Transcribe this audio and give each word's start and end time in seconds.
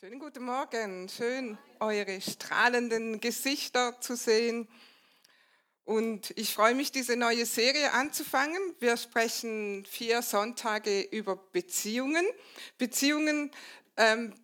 Schönen 0.00 0.20
guten 0.20 0.44
Morgen, 0.44 1.08
schön 1.08 1.58
eure 1.80 2.20
strahlenden 2.20 3.20
Gesichter 3.20 4.00
zu 4.00 4.14
sehen. 4.14 4.68
Und 5.84 6.32
ich 6.38 6.54
freue 6.54 6.76
mich, 6.76 6.92
diese 6.92 7.16
neue 7.16 7.44
Serie 7.44 7.92
anzufangen. 7.92 8.60
Wir 8.78 8.96
sprechen 8.96 9.84
vier 9.86 10.22
Sonntage 10.22 11.00
über 11.00 11.34
Beziehungen. 11.34 12.24
Beziehungen 12.76 13.50
ähm, 13.96 14.34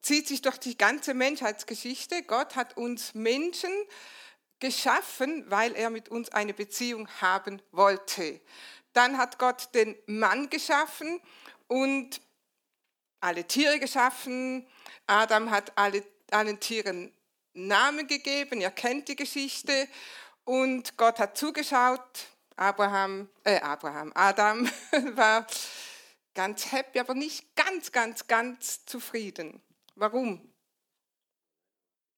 zieht 0.00 0.28
sich 0.28 0.40
durch 0.40 0.56
die 0.56 0.78
ganze 0.78 1.12
Menschheitsgeschichte. 1.12 2.22
Gott 2.22 2.56
hat 2.56 2.78
uns 2.78 3.12
Menschen 3.12 3.70
geschaffen, 4.60 5.44
weil 5.50 5.74
er 5.74 5.90
mit 5.90 6.08
uns 6.08 6.30
eine 6.30 6.54
Beziehung 6.54 7.06
haben 7.20 7.60
wollte. 7.70 8.40
Dann 8.94 9.18
hat 9.18 9.38
Gott 9.38 9.74
den 9.74 9.94
Mann 10.06 10.48
geschaffen 10.48 11.20
und 11.66 12.22
alle 13.20 13.46
Tiere 13.46 13.78
geschaffen. 13.78 14.66
Adam 15.06 15.50
hat 15.50 15.76
alle, 15.76 16.04
allen 16.30 16.60
Tieren 16.60 17.12
Namen 17.54 18.06
gegeben. 18.06 18.60
Ihr 18.60 18.70
kennt 18.70 19.08
die 19.08 19.16
Geschichte. 19.16 19.88
Und 20.44 20.96
Gott 20.96 21.18
hat 21.18 21.36
zugeschaut. 21.36 22.26
Abraham, 22.56 23.28
äh, 23.44 23.60
Abraham, 23.60 24.12
Adam 24.14 24.68
war 25.14 25.46
ganz 26.34 26.70
happy, 26.70 27.00
aber 27.00 27.14
nicht 27.14 27.54
ganz, 27.56 27.92
ganz, 27.92 28.26
ganz 28.26 28.84
zufrieden. 28.84 29.60
Warum? 29.94 30.52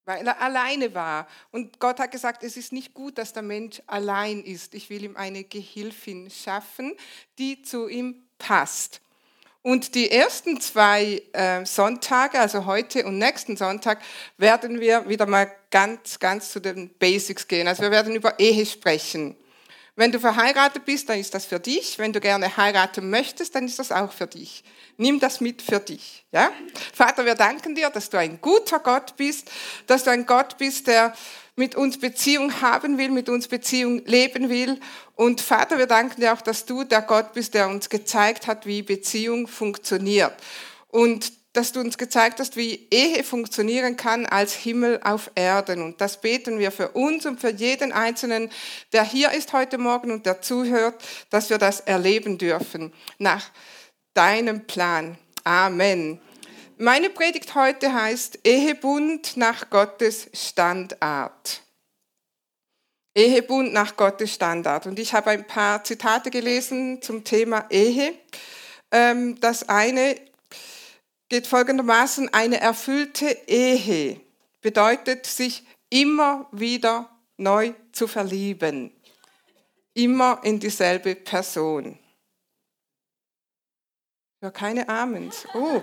Weil 0.05 0.27
er 0.27 0.39
alleine 0.39 0.93
war. 0.93 1.27
Und 1.51 1.79
Gott 1.79 1.99
hat 1.99 2.11
gesagt, 2.11 2.43
es 2.43 2.57
ist 2.57 2.71
nicht 2.71 2.93
gut, 2.93 3.17
dass 3.17 3.33
der 3.33 3.41
Mensch 3.43 3.81
allein 3.87 4.43
ist. 4.43 4.75
Ich 4.75 4.89
will 4.89 5.03
ihm 5.03 5.17
eine 5.17 5.43
Gehilfin 5.43 6.29
schaffen, 6.29 6.95
die 7.39 7.63
zu 7.63 7.87
ihm 7.87 8.27
passt. 8.37 9.01
Und 9.65 9.95
die 9.95 10.11
ersten 10.11 10.61
zwei 10.61 11.23
äh, 11.33 11.65
Sonntage, 11.65 12.39
also 12.39 12.67
heute 12.67 13.03
und 13.03 13.17
nächsten 13.17 13.57
Sonntag, 13.57 13.99
werden 14.37 14.79
wir 14.79 15.09
wieder 15.09 15.25
mal 15.25 15.51
ganz, 15.71 16.19
ganz 16.19 16.51
zu 16.51 16.59
den 16.59 16.93
Basics 16.99 17.47
gehen. 17.47 17.67
Also 17.67 17.81
wir 17.81 17.89
werden 17.89 18.13
über 18.13 18.39
Ehe 18.39 18.63
sprechen. 18.67 19.35
Wenn 19.95 20.11
du 20.11 20.19
verheiratet 20.19 20.85
bist, 20.85 21.09
dann 21.09 21.19
ist 21.19 21.33
das 21.33 21.47
für 21.47 21.59
dich. 21.59 21.97
Wenn 21.97 22.13
du 22.13 22.19
gerne 22.19 22.55
heiraten 22.57 23.09
möchtest, 23.09 23.55
dann 23.55 23.65
ist 23.65 23.79
das 23.79 23.91
auch 23.91 24.11
für 24.11 24.27
dich. 24.27 24.63
Nimm 24.97 25.19
das 25.19 25.41
mit 25.41 25.63
für 25.63 25.79
dich. 25.79 26.27
Ja? 26.31 26.51
Vater, 26.93 27.25
wir 27.25 27.33
danken 27.33 27.73
dir, 27.73 27.89
dass 27.89 28.11
du 28.11 28.19
ein 28.19 28.39
guter 28.41 28.77
Gott 28.77 29.15
bist, 29.17 29.49
dass 29.87 30.03
du 30.03 30.11
ein 30.11 30.27
Gott 30.27 30.59
bist, 30.59 30.85
der 30.85 31.15
mit 31.55 31.75
uns 31.75 31.99
Beziehung 31.99 32.61
haben 32.61 32.97
will, 32.97 33.09
mit 33.09 33.29
uns 33.29 33.47
Beziehung 33.47 34.03
leben 34.05 34.49
will. 34.49 34.79
Und 35.15 35.41
Vater, 35.41 35.77
wir 35.77 35.87
danken 35.87 36.21
dir 36.21 36.33
auch, 36.33 36.41
dass 36.41 36.65
du 36.65 36.83
der 36.83 37.01
Gott 37.01 37.33
bist, 37.33 37.53
der 37.53 37.69
uns 37.69 37.89
gezeigt 37.89 38.47
hat, 38.47 38.65
wie 38.65 38.81
Beziehung 38.81 39.47
funktioniert. 39.47 40.33
Und 40.89 41.31
dass 41.55 41.71
du 41.71 41.79
uns 41.79 41.97
gezeigt 41.97 42.39
hast, 42.39 42.57
wie 42.57 42.87
Ehe 42.91 43.23
funktionieren 43.23 43.95
kann 43.95 44.25
als 44.25 44.53
Himmel 44.53 44.99
auf 45.03 45.31
Erden. 45.35 45.81
Und 45.81 46.01
das 46.01 46.19
beten 46.19 46.59
wir 46.59 46.71
für 46.71 46.89
uns 46.89 47.25
und 47.25 47.39
für 47.39 47.49
jeden 47.49 47.93
Einzelnen, 47.93 48.51
der 48.91 49.03
hier 49.03 49.31
ist 49.31 49.53
heute 49.53 49.77
Morgen 49.77 50.11
und 50.11 50.25
der 50.25 50.41
zuhört, 50.41 51.01
dass 51.29 51.49
wir 51.49 51.57
das 51.57 51.79
erleben 51.79 52.37
dürfen 52.37 52.93
nach 53.19 53.51
deinem 54.13 54.67
Plan. 54.67 55.17
Amen. 55.45 56.19
Meine 56.77 57.09
Predigt 57.09 57.55
heute 57.55 57.93
heißt 57.93 58.39
Ehebund 58.43 59.37
nach 59.37 59.69
Gottes 59.69 60.29
Standard. 60.33 61.61
Ehebund 63.15 63.71
nach 63.71 63.95
Gottes 63.95 64.33
Standard. 64.33 64.85
Und 64.85 64.99
ich 64.99 65.13
habe 65.13 65.29
ein 65.29 65.47
paar 65.47 65.85
Zitate 65.85 66.31
gelesen 66.31 67.01
zum 67.01 67.23
Thema 67.23 67.65
Ehe. 67.69 68.15
Ähm, 68.91 69.39
das 69.39 69.69
eine 69.69 70.19
geht 71.29 71.47
folgendermaßen, 71.47 72.33
eine 72.33 72.59
erfüllte 72.59 73.25
Ehe 73.47 74.19
bedeutet, 74.59 75.25
sich 75.25 75.65
immer 75.89 76.45
wieder 76.51 77.09
neu 77.37 77.73
zu 77.93 78.05
verlieben. 78.05 78.91
Immer 79.93 80.41
in 80.43 80.59
dieselbe 80.59 81.15
Person. 81.15 81.97
Ja, 84.41 84.51
keine 84.51 84.89
Amens. 84.89 85.47
Oh. 85.53 85.81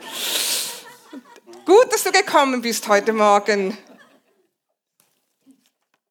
Gut, 1.64 1.92
dass 1.92 2.02
du 2.02 2.10
gekommen 2.10 2.60
bist 2.60 2.88
heute 2.88 3.12
Morgen. 3.12 3.76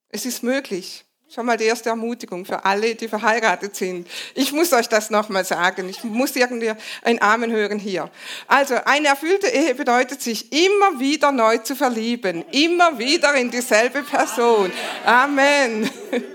Es 0.08 0.26
ist 0.26 0.44
möglich. 0.44 1.04
Schon 1.34 1.46
mal 1.46 1.58
die 1.58 1.66
erste 1.66 1.90
Ermutigung 1.90 2.46
für 2.46 2.64
alle, 2.64 2.96
die 2.96 3.10
verheiratet 3.10 3.76
sind. 3.76 4.08
Ich 4.34 4.54
muss 4.54 4.72
euch 4.72 4.88
das 4.88 5.10
nochmal 5.10 5.44
sagen. 5.44 5.90
Ich 5.90 6.04
muss 6.04 6.36
irgendwie 6.36 6.72
ein 7.04 7.22
Amen 7.22 7.52
hören 7.52 7.80
hier. 7.80 8.10
Also, 8.48 8.76
eine 8.86 9.08
erfüllte 9.08 9.48
Ehe 9.48 9.76
bedeutet, 9.76 10.22
sich 10.22 10.52
immer 10.54 11.00
wieder 11.00 11.32
neu 11.32 11.58
zu 11.58 11.76
verlieben. 11.76 12.46
Immer 12.52 12.98
wieder 12.98 13.34
in 13.36 13.52
dieselbe 13.52 14.04
Person. 14.04 14.72
Amen. 15.06 15.90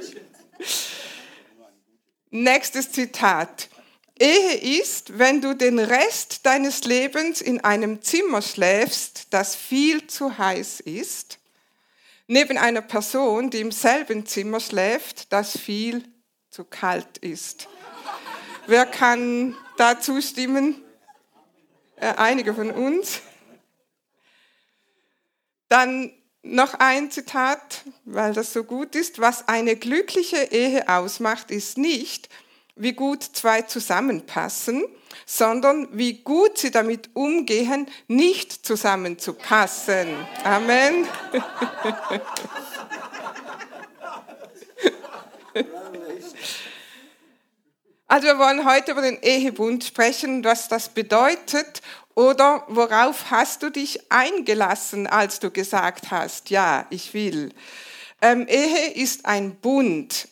Nächstes 2.31 2.93
Zitat. 2.93 3.69
Ehe 4.19 4.81
ist, 4.81 5.19
wenn 5.19 5.43
du 5.43 5.54
den 5.54 5.78
Rest 5.78 6.47
deines 6.47 6.84
Lebens 6.84 7.41
in 7.43 7.62
einem 7.62 8.00
Zimmer 8.00 8.41
schläfst, 8.41 9.27
das 9.31 9.54
viel 9.54 10.06
zu 10.06 10.38
heiß 10.38 10.81
ist, 10.81 11.38
neben 12.26 12.56
einer 12.56 12.81
Person, 12.81 13.50
die 13.50 13.60
im 13.60 13.72
selben 13.72 14.25
Zimmer 14.25 14.60
schläft, 14.60 15.32
das 15.32 15.59
viel 15.59 16.03
zu 16.50 16.65
kalt 16.65 17.19
ist. 17.19 17.69
Wer 18.66 18.87
kann 18.87 19.55
da 19.76 20.00
zustimmen? 20.00 20.82
Äh, 21.97 22.15
einige 22.16 22.55
von 22.55 22.71
uns. 22.71 23.21
Dann 25.69 26.10
noch 26.43 26.75
ein 26.75 27.10
Zitat, 27.10 27.82
weil 28.05 28.32
das 28.32 28.53
so 28.53 28.65
gut 28.65 28.94
ist. 28.94 29.19
Was 29.19 29.49
eine 29.49 29.76
glückliche 29.76 30.37
Ehe 30.37 30.88
ausmacht, 30.88 31.50
ist 31.50 31.76
nicht, 31.76 32.28
wie 32.76 32.92
gut 32.92 33.22
zwei 33.22 33.62
zusammenpassen, 33.62 34.84
sondern 35.25 35.88
wie 35.92 36.22
gut 36.22 36.59
sie 36.59 36.70
damit 36.70 37.10
umgehen, 37.14 37.88
nicht 38.06 38.66
zusammenzupassen. 38.66 40.14
Amen. 40.44 41.06
Also 48.09 48.28
wir 48.28 48.38
wollen 48.38 48.64
heute 48.64 48.93
über 48.93 49.03
den 49.03 49.19
Ehebund 49.20 49.82
sprechen, 49.82 50.44
was 50.44 50.69
das 50.69 50.91
bedeutet 50.91 51.82
oder 52.14 52.64
worauf 52.69 53.31
hast 53.31 53.62
du 53.62 53.70
dich 53.70 54.12
eingelassen, 54.12 55.06
als 55.06 55.41
du 55.41 55.50
gesagt 55.50 56.10
hast, 56.10 56.50
ja, 56.50 56.87
ich 56.91 57.14
will. 57.14 57.53
Ähm, 58.22 58.47
Ehe 58.48 58.93
ist 58.93 59.26
ein 59.26 59.56
Bund, 59.56 60.28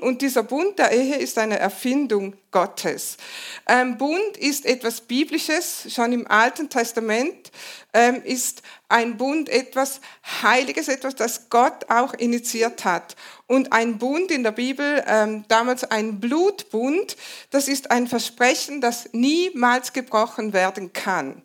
und 0.00 0.22
dieser 0.22 0.42
Bund 0.42 0.78
der 0.78 0.92
Ehe 0.92 1.16
ist 1.16 1.38
eine 1.38 1.58
Erfindung 1.58 2.34
Gottes. 2.50 3.16
Ähm, 3.66 3.98
Bund 3.98 4.36
ist 4.36 4.66
etwas 4.66 5.00
Biblisches, 5.00 5.86
schon 5.88 6.12
im 6.12 6.26
Alten 6.26 6.68
Testament 6.68 7.50
ähm, 7.92 8.22
ist 8.24 8.62
ein 8.88 9.16
Bund 9.16 9.48
etwas 9.48 10.00
Heiliges, 10.42 10.88
etwas, 10.88 11.14
das 11.14 11.48
Gott 11.50 11.88
auch 11.88 12.14
initiiert 12.14 12.84
hat. 12.84 13.16
Und 13.46 13.72
ein 13.72 13.98
Bund 13.98 14.30
in 14.30 14.42
der 14.42 14.52
Bibel, 14.52 15.02
ähm, 15.06 15.44
damals 15.48 15.84
ein 15.84 16.20
Blutbund, 16.20 17.16
das 17.50 17.68
ist 17.68 17.90
ein 17.90 18.06
Versprechen, 18.06 18.80
das 18.80 19.08
niemals 19.12 19.92
gebrochen 19.92 20.52
werden 20.52 20.92
kann. 20.92 21.42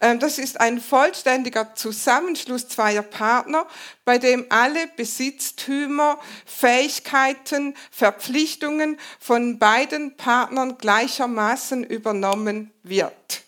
Ähm, 0.00 0.18
das 0.18 0.38
ist 0.38 0.60
ein 0.60 0.80
vollständiger 0.80 1.74
Zusammenschluss 1.74 2.68
zweier 2.68 3.02
Partner, 3.02 3.66
bei 4.04 4.18
dem 4.18 4.46
alle 4.48 4.86
Besitztümer, 4.96 6.18
Fähigkeiten, 6.44 7.74
Verpflichtungen 7.90 8.98
von 9.18 9.58
beiden 9.58 10.16
Partnern 10.16 10.78
gleichermaßen 10.78 11.84
übernommen 11.84 12.72
wird 12.82 13.42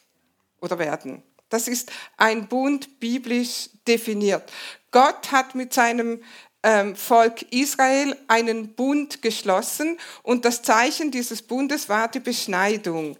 oder 0.60 0.78
werden. 0.78 1.22
Das 1.48 1.68
ist 1.68 1.92
ein 2.16 2.48
Bund 2.48 2.98
biblisch 3.00 3.68
definiert. 3.86 4.50
Gott 4.90 5.32
hat 5.32 5.54
mit 5.54 5.74
seinem 5.74 6.22
ähm, 6.62 6.96
Volk 6.96 7.42
Israel 7.50 8.16
einen 8.28 8.74
Bund 8.74 9.20
geschlossen 9.22 9.98
und 10.22 10.44
das 10.44 10.62
Zeichen 10.62 11.10
dieses 11.10 11.42
Bundes 11.42 11.88
war 11.88 12.08
die 12.08 12.20
Beschneidung. 12.20 13.16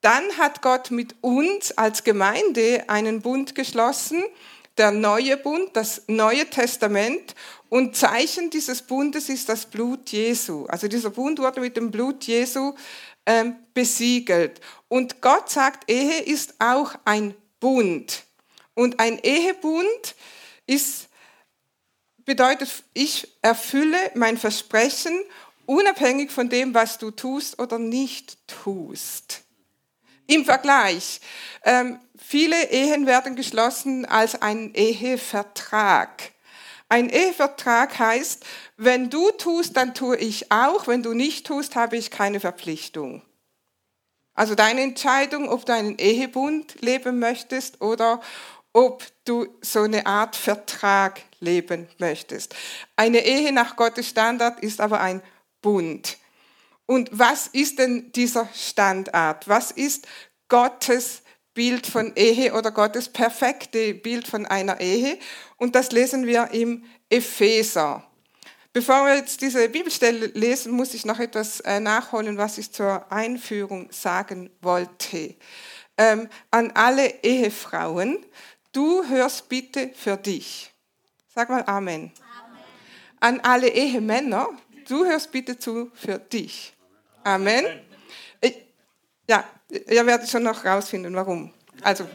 Dann 0.00 0.38
hat 0.38 0.62
Gott 0.62 0.90
mit 0.90 1.14
uns 1.20 1.72
als 1.72 2.04
Gemeinde 2.04 2.84
einen 2.88 3.20
Bund 3.20 3.54
geschlossen, 3.54 4.22
der 4.78 4.92
neue 4.92 5.36
Bund, 5.36 5.70
das 5.74 6.02
Neue 6.06 6.48
Testament. 6.48 7.34
Und 7.68 7.96
Zeichen 7.96 8.50
dieses 8.50 8.82
Bundes 8.82 9.28
ist 9.28 9.48
das 9.48 9.66
Blut 9.66 10.10
Jesu. 10.10 10.64
Also 10.66 10.88
dieser 10.88 11.10
Bund 11.10 11.38
wurde 11.38 11.60
mit 11.60 11.76
dem 11.76 11.90
Blut 11.90 12.24
Jesu 12.24 12.74
ähm, 13.26 13.56
besiegelt. 13.74 14.60
Und 14.88 15.20
Gott 15.20 15.50
sagt, 15.50 15.90
Ehe 15.90 16.20
ist 16.22 16.54
auch 16.58 16.94
ein 17.04 17.34
Bund. 17.60 18.24
Und 18.74 18.98
ein 18.98 19.18
Ehebund 19.18 20.14
ist, 20.66 21.08
bedeutet, 22.24 22.70
ich 22.94 23.28
erfülle 23.42 23.98
mein 24.14 24.38
Versprechen 24.38 25.20
unabhängig 25.66 26.30
von 26.30 26.48
dem, 26.48 26.74
was 26.74 26.98
du 26.98 27.10
tust 27.10 27.58
oder 27.58 27.78
nicht 27.78 28.38
tust. 28.48 29.42
Im 30.30 30.44
Vergleich. 30.44 31.20
Ähm, 31.64 31.98
Viele 32.30 32.70
Ehen 32.70 33.06
werden 33.06 33.34
geschlossen 33.34 34.04
als 34.04 34.40
ein 34.40 34.72
Ehevertrag. 34.74 36.30
Ein 36.88 37.08
Ehevertrag 37.08 37.98
heißt, 37.98 38.44
wenn 38.76 39.10
du 39.10 39.32
tust, 39.32 39.76
dann 39.76 39.94
tue 39.94 40.16
ich 40.16 40.52
auch, 40.52 40.86
wenn 40.86 41.02
du 41.02 41.12
nicht 41.12 41.44
tust, 41.44 41.74
habe 41.74 41.96
ich 41.96 42.12
keine 42.12 42.38
Verpflichtung. 42.38 43.22
Also 44.34 44.54
deine 44.54 44.82
Entscheidung, 44.82 45.48
ob 45.48 45.66
du 45.66 45.74
einen 45.74 45.98
Ehebund 45.98 46.80
leben 46.82 47.18
möchtest 47.18 47.80
oder 47.80 48.20
ob 48.72 49.04
du 49.24 49.48
so 49.60 49.80
eine 49.80 50.06
Art 50.06 50.36
Vertrag 50.36 51.22
leben 51.40 51.88
möchtest. 51.98 52.54
Eine 52.94 53.24
Ehe 53.24 53.50
nach 53.50 53.74
Gottes 53.74 54.08
Standard 54.08 54.60
ist 54.60 54.80
aber 54.80 55.00
ein 55.00 55.20
Bund. 55.62 56.16
Und 56.90 57.08
was 57.12 57.46
ist 57.46 57.78
denn 57.78 58.10
dieser 58.10 58.48
Standard? 58.52 59.46
Was 59.46 59.70
ist 59.70 60.08
Gottes 60.48 61.22
Bild 61.54 61.86
von 61.86 62.16
Ehe 62.16 62.52
oder 62.52 62.72
Gottes 62.72 63.08
perfekte 63.08 63.94
Bild 63.94 64.26
von 64.26 64.44
einer 64.44 64.80
Ehe? 64.80 65.16
Und 65.56 65.76
das 65.76 65.92
lesen 65.92 66.26
wir 66.26 66.50
im 66.50 66.84
Epheser. 67.08 68.04
Bevor 68.72 69.06
wir 69.06 69.14
jetzt 69.14 69.40
diese 69.40 69.68
Bibelstelle 69.68 70.32
lesen, 70.34 70.72
muss 70.72 70.92
ich 70.92 71.04
noch 71.04 71.20
etwas 71.20 71.60
äh, 71.60 71.78
nachholen, 71.78 72.36
was 72.38 72.58
ich 72.58 72.72
zur 72.72 73.06
Einführung 73.12 73.86
sagen 73.92 74.50
wollte. 74.60 75.36
Ähm, 75.96 76.28
an 76.50 76.72
alle 76.72 77.22
Ehefrauen, 77.22 78.18
du 78.72 79.06
hörst 79.06 79.48
bitte 79.48 79.92
für 79.94 80.16
dich. 80.16 80.72
Sag 81.32 81.50
mal 81.50 81.62
Amen. 81.68 82.10
Amen. 82.10 82.58
An 83.20 83.38
alle 83.42 83.68
Ehemänner, 83.68 84.48
du 84.88 85.04
hörst 85.04 85.30
bitte 85.30 85.56
zu 85.56 85.92
für 85.94 86.18
dich. 86.18 86.74
Amen. 87.24 87.66
Ich, 88.40 88.56
ja, 89.28 89.44
ihr 89.70 90.06
werdet 90.06 90.28
schon 90.28 90.42
noch 90.42 90.64
rausfinden, 90.64 91.14
warum. 91.14 91.52
Also, 91.82 92.06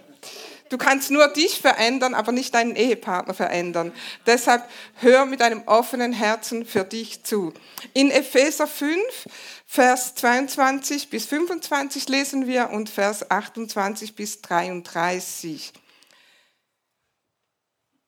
du 0.69 0.77
kannst 0.77 1.11
nur 1.11 1.27
dich 1.29 1.61
verändern, 1.61 2.13
aber 2.13 2.31
nicht 2.31 2.53
deinen 2.53 2.75
Ehepartner 2.75 3.33
verändern. 3.33 3.93
Deshalb 4.25 4.67
hör 4.95 5.25
mit 5.25 5.41
einem 5.41 5.63
offenen 5.65 6.13
Herzen 6.13 6.65
für 6.65 6.83
dich 6.83 7.23
zu. 7.23 7.53
In 7.93 8.11
Epheser 8.11 8.67
5, 8.67 8.99
Vers 9.65 10.15
22 10.15 11.09
bis 11.09 11.25
25 11.25 12.07
lesen 12.09 12.47
wir 12.47 12.69
und 12.69 12.89
Vers 12.89 13.29
28 13.29 14.15
bis 14.15 14.41
33. 14.41 15.73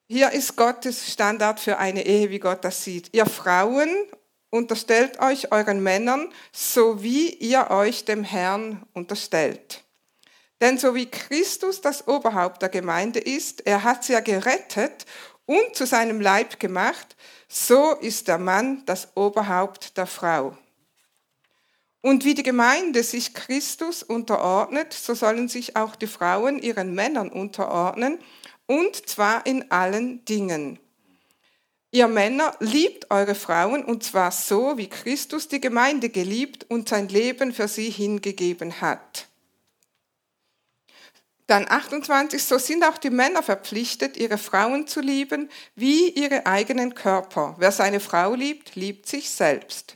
Hier 0.09 0.31
ist 0.31 0.55
Gottes 0.55 1.11
Standard 1.11 1.59
für 1.59 1.79
eine 1.79 2.05
Ehe, 2.05 2.29
wie 2.29 2.39
Gott 2.39 2.63
das 2.63 2.83
sieht. 2.83 3.09
Ihr 3.13 3.25
Frauen 3.25 3.89
unterstellt 4.49 5.19
euch 5.19 5.51
euren 5.51 5.81
Männern, 5.83 6.31
so 6.51 7.03
wie 7.03 7.29
ihr 7.29 7.69
euch 7.69 8.05
dem 8.05 8.23
Herrn 8.23 8.85
unterstellt. 8.94 9.83
Denn 10.61 10.77
so 10.77 10.95
wie 10.95 11.05
Christus 11.05 11.81
das 11.81 12.07
Oberhaupt 12.07 12.61
der 12.61 12.69
Gemeinde 12.69 13.19
ist, 13.19 13.65
er 13.67 13.83
hat 13.83 14.03
sie 14.03 14.13
ja 14.13 14.21
gerettet 14.21 15.05
und 15.45 15.75
zu 15.75 15.85
seinem 15.85 16.19
Leib 16.19 16.59
gemacht, 16.59 17.15
so 17.47 17.94
ist 17.95 18.27
der 18.27 18.38
Mann 18.38 18.83
das 18.85 19.15
Oberhaupt 19.15 19.97
der 19.97 20.07
Frau. 20.07 20.57
Und 22.01 22.25
wie 22.25 22.33
die 22.33 22.43
Gemeinde 22.43 23.03
sich 23.03 23.33
Christus 23.33 24.03
unterordnet, 24.03 24.93
so 24.93 25.13
sollen 25.13 25.47
sich 25.47 25.75
auch 25.75 25.95
die 25.95 26.07
Frauen 26.07 26.59
ihren 26.59 26.93
Männern 26.93 27.29
unterordnen, 27.29 28.19
und 28.65 29.07
zwar 29.09 29.45
in 29.45 29.71
allen 29.71 30.23
Dingen. 30.25 30.79
Ihr 31.92 32.07
Männer 32.07 32.54
liebt 32.60 33.10
eure 33.12 33.36
Frauen 33.36 33.84
und 33.86 34.04
zwar 34.04 34.31
so, 34.31 34.78
wie 34.78 34.89
Christus 34.89 35.48
die 35.48 35.62
Gemeinde 35.62 36.10
geliebt 36.10 36.66
und 36.69 36.89
sein 36.89 37.07
Leben 37.07 37.54
für 37.54 37.68
sie 37.68 37.89
hingegeben 37.89 38.81
hat. 38.81 39.28
Dann 41.48 41.66
28, 41.69 42.44
so 42.44 42.57
sind 42.57 42.84
auch 42.84 42.98
die 42.98 43.10
Männer 43.10 43.42
verpflichtet, 43.42 44.18
ihre 44.18 44.38
Frauen 44.38 44.86
zu 44.86 45.00
lieben, 45.00 45.50
wie 45.75 46.10
ihre 46.10 46.45
eigenen 46.45 46.94
Körper. 46.94 47.56
Wer 47.57 47.72
seine 47.72 48.01
Frau 48.01 48.34
liebt, 48.36 48.75
liebt 48.75 49.07
sich 49.07 49.30
selbst. 49.30 49.95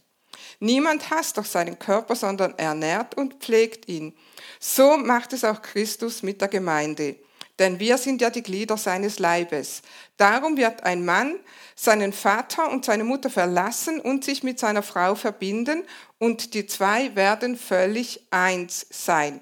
Niemand 0.62 1.10
hasst 1.10 1.38
doch 1.38 1.46
seinen 1.46 1.78
Körper, 1.78 2.16
sondern 2.16 2.58
ernährt 2.58 3.18
und 3.18 3.44
pflegt 3.44 3.90
ihn. 3.90 4.16
So 4.62 4.96
macht 4.96 5.34
es 5.34 5.44
auch 5.44 5.62
Christus 5.62 6.24
mit 6.24 6.40
der 6.40 6.48
Gemeinde 6.48 7.18
denn 7.62 7.80
wir 7.80 8.00
sind 8.00 8.22
ja 8.22 8.31
die 8.31 8.42
Glieder 8.42 8.75
seines 8.75 9.19
Leibes. 9.19 9.84
Darum 10.18 10.58
wird 10.58 10.84
ein 10.84 11.06
Mann 11.06 11.40
seinen 11.75 12.12
Vater 12.12 12.72
und 12.72 12.86
seine 12.86 13.04
Mutter 13.04 13.30
verlassen 13.30 14.00
und 14.00 14.25
sich 14.25 14.42
mit 14.42 14.60
seiner 14.60 14.81
Frau 14.81 15.13
verbinden, 15.16 15.84
und 16.18 16.56
die 16.56 16.66
zwei 16.66 17.16
werden 17.16 17.58
völlig 17.58 18.22
eins 18.31 18.88
sein. 18.90 19.42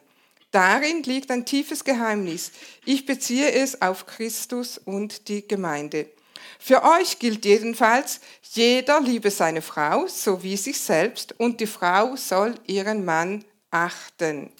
Darin 0.52 1.04
liegt 1.04 1.32
ein 1.32 1.46
tiefes 1.46 1.84
Geheimnis. 1.84 2.52
Ich 2.86 3.06
beziehe 3.06 3.52
es 3.52 3.82
auf 3.82 4.06
Christus 4.06 4.78
und 4.78 5.30
die 5.30 5.48
Gemeinde. 5.48 6.10
Für 6.60 6.84
euch 6.84 7.20
gilt 7.20 7.46
jedenfalls, 7.46 8.20
jeder 8.52 9.00
liebe 9.00 9.32
seine 9.32 9.62
Frau, 9.62 10.08
so 10.08 10.44
wie 10.44 10.58
sich 10.58 10.80
selbst, 10.80 11.40
und 11.40 11.62
die 11.62 11.68
Frau 11.68 12.18
soll 12.18 12.56
ihren 12.68 13.06
Mann 13.06 13.46
achten. 13.72 14.52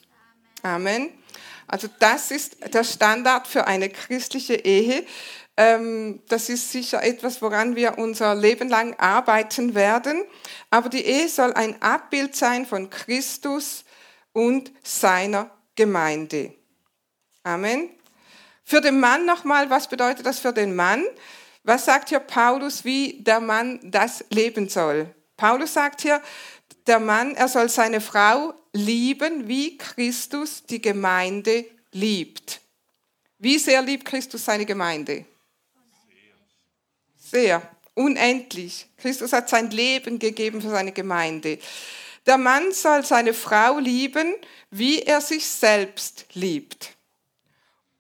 Amen. 0.62 1.19
Also 1.70 1.88
das 2.00 2.32
ist 2.32 2.74
der 2.74 2.84
Standard 2.84 3.48
für 3.48 3.68
eine 3.68 3.90
christliche 3.90 4.56
Ehe. 4.56 5.06
Ähm, 5.56 6.22
das 6.28 6.50
ist 6.50 6.72
sicher 6.72 7.04
etwas, 7.04 7.42
woran 7.42 7.76
wir 7.76 7.98
unser 7.98 8.34
Leben 8.34 8.70
lang 8.70 8.96
arbeiten 8.98 9.76
werden. 9.76 10.24
Aber 10.72 10.90
die 10.90 11.06
Ehe 11.06 11.30
soll 11.30 11.54
ein 11.54 11.82
Abbild 11.82 12.36
sein 12.36 12.66
von 12.66 12.90
Christus 12.90 13.86
und 14.34 14.72
seiner 14.84 15.52
Gemeinde. 15.76 16.54
Amen. 17.44 17.90
Für 18.64 18.82
den 18.82 19.00
Mann 19.00 19.26
nochmal, 19.26 19.70
was 19.70 19.88
bedeutet 19.88 20.26
das 20.26 20.40
für 20.40 20.54
den 20.54 20.76
Mann? 20.76 21.04
Was 21.64 21.86
sagt 21.86 22.10
hier 22.10 22.20
Paulus, 22.20 22.84
wie 22.84 23.22
der 23.22 23.40
Mann 23.40 23.80
das 23.84 24.26
leben 24.30 24.70
soll? 24.70 25.14
Paulus 25.38 25.74
sagt 25.74 26.02
hier, 26.02 26.22
der 26.90 27.00
Mann, 27.00 27.36
er 27.36 27.48
soll 27.48 27.70
seine 27.70 28.02
Frau 28.02 28.54
lieben, 28.74 29.48
wie 29.48 29.78
Christus 29.78 30.64
die 30.64 30.82
Gemeinde 30.82 31.66
liebt. 31.92 32.60
Wie 33.38 33.60
sehr 33.60 33.82
liebt 33.82 34.06
Christus 34.06 34.44
seine 34.44 34.66
Gemeinde? 34.66 35.24
Sehr, 37.16 37.62
unendlich. 37.94 38.88
Christus 38.98 39.32
hat 39.32 39.50
sein 39.50 39.70
Leben 39.70 40.18
gegeben 40.18 40.62
für 40.62 40.72
seine 40.72 40.92
Gemeinde. 40.92 41.60
Der 42.26 42.38
Mann 42.38 42.72
soll 42.72 43.06
seine 43.06 43.36
Frau 43.36 43.78
lieben, 43.78 44.34
wie 44.72 45.04
er 45.04 45.22
sich 45.22 45.46
selbst 45.46 46.26
liebt. 46.34 46.96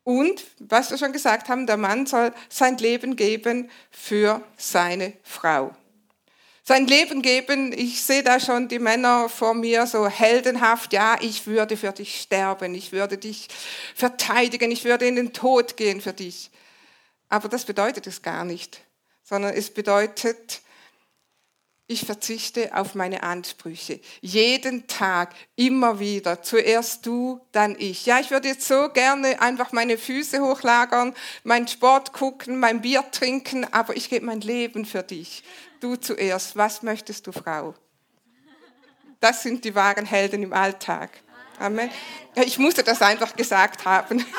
Und, 0.04 0.44
was 0.58 0.90
wir 0.90 0.98
schon 0.98 1.14
gesagt 1.14 1.48
haben, 1.48 1.68
der 1.68 1.78
Mann 1.78 2.08
soll 2.08 2.34
sein 2.50 2.78
Leben 2.80 3.16
geben 3.16 3.70
für 3.92 4.42
seine 4.58 5.14
Frau 5.22 5.76
sein 6.70 6.86
Leben 6.86 7.24
geben. 7.24 7.74
Ich 7.74 8.04
sehe 8.04 8.22
da 8.22 8.40
schon 8.40 8.68
die 8.68 8.78
Männer 8.78 9.28
vor 9.28 9.56
mir 9.56 9.88
so 9.88 10.08
heldenhaft, 10.08 10.94
ja, 10.94 11.18
ich 11.20 11.48
würde 11.48 11.76
für 11.78 11.92
dich 11.92 12.22
sterben, 12.22 12.76
ich 12.76 12.92
würde 12.92 13.18
dich 13.18 13.48
verteidigen, 13.96 14.70
ich 14.70 14.86
würde 14.86 15.08
in 15.08 15.16
den 15.16 15.34
Tod 15.34 15.78
gehen 15.78 16.00
für 16.00 16.14
dich. 16.14 16.52
Aber 17.28 17.50
das 17.50 17.66
bedeutet 17.66 18.06
es 18.06 18.22
gar 18.22 18.46
nicht, 18.46 18.82
sondern 19.24 19.56
es 19.56 19.72
bedeutet, 19.72 20.62
ich 21.90 22.06
verzichte 22.06 22.70
auf 22.76 22.94
meine 22.94 23.24
Ansprüche. 23.24 24.00
Jeden 24.22 24.86
Tag, 24.86 25.34
immer 25.56 26.00
wieder. 26.00 26.44
Zuerst 26.44 27.04
du, 27.08 27.42
dann 27.52 27.76
ich. 27.80 28.06
Ja, 28.06 28.20
ich 28.20 28.30
würde 28.30 28.48
jetzt 28.48 28.68
so 28.68 28.90
gerne 28.90 29.42
einfach 29.42 29.72
meine 29.72 29.98
Füße 29.98 30.40
hochlagern, 30.40 31.16
meinen 31.44 31.68
Sport 31.68 32.14
gucken, 32.14 32.60
mein 32.60 32.82
Bier 32.82 33.04
trinken, 33.12 33.66
aber 33.74 33.98
ich 33.98 34.08
gebe 34.08 34.24
mein 34.28 34.42
Leben 34.42 34.86
für 34.86 35.02
dich. 35.02 35.44
Du 35.80 35.96
zuerst. 35.96 36.56
Was 36.56 36.84
möchtest 36.84 37.26
du, 37.26 37.32
Frau? 37.32 37.74
Das 39.20 39.42
sind 39.42 39.66
die 39.66 39.74
wahren 39.74 40.06
Helden 40.06 40.44
im 40.44 40.54
Alltag. 40.54 41.10
Amen. 41.58 41.90
Ich 42.36 42.60
musste 42.60 42.84
das 42.84 43.02
einfach 43.02 43.36
gesagt 43.36 43.84
haben. 43.84 44.24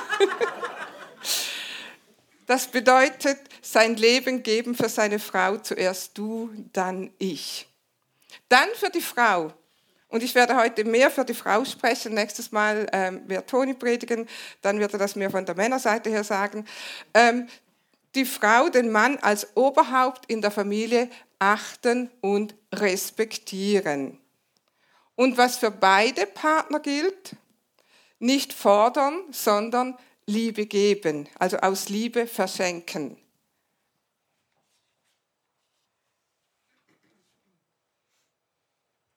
Das 2.51 2.67
bedeutet, 2.67 3.39
sein 3.63 3.95
Leben 3.95 4.43
geben 4.43 4.75
für 4.75 4.89
seine 4.89 5.21
Frau, 5.21 5.59
zuerst 5.59 6.19
du, 6.19 6.51
dann 6.73 7.13
ich. 7.17 7.69
Dann 8.49 8.69
für 8.75 8.91
die 8.91 9.03
Frau. 9.03 9.53
Und 10.09 10.25
ich 10.25 10.35
werde 10.35 10.57
heute 10.57 10.83
mehr 10.85 11.13
für 11.13 11.25
die 11.25 11.35
Frau 11.35 11.65
sprechen. 11.65 12.13
Nächstes 12.13 12.51
Mal 12.51 12.89
ähm, 12.93 13.23
wird 13.29 13.49
Toni 13.49 13.75
predigen, 13.75 14.29
dann 14.63 14.81
wird 14.81 14.93
er 14.93 14.99
das 14.99 15.15
mehr 15.15 15.31
von 15.31 15.47
der 15.47 15.55
Männerseite 15.55 16.11
her 16.11 16.25
sagen. 16.25 16.67
Ähm, 17.15 17.47
die 18.17 18.25
Frau 18.25 18.69
den 18.69 18.91
Mann 18.91 19.19
als 19.19 19.57
Oberhaupt 19.57 20.27
in 20.27 20.43
der 20.43 20.51
Familie 20.51 21.09
achten 21.39 22.11
und 22.21 22.57
respektieren. 22.75 24.19
Und 25.15 25.39
was 25.39 25.57
für 25.57 25.71
beide 25.71 26.27
Partner 26.27 26.81
gilt, 26.81 27.37
nicht 28.19 28.53
fordern, 28.53 29.23
sondern 29.31 29.97
Liebe 30.31 30.67
geben, 30.67 31.29
also 31.39 31.59
aus 31.59 31.89
Liebe 31.89 32.27
verschenken. 32.27 33.19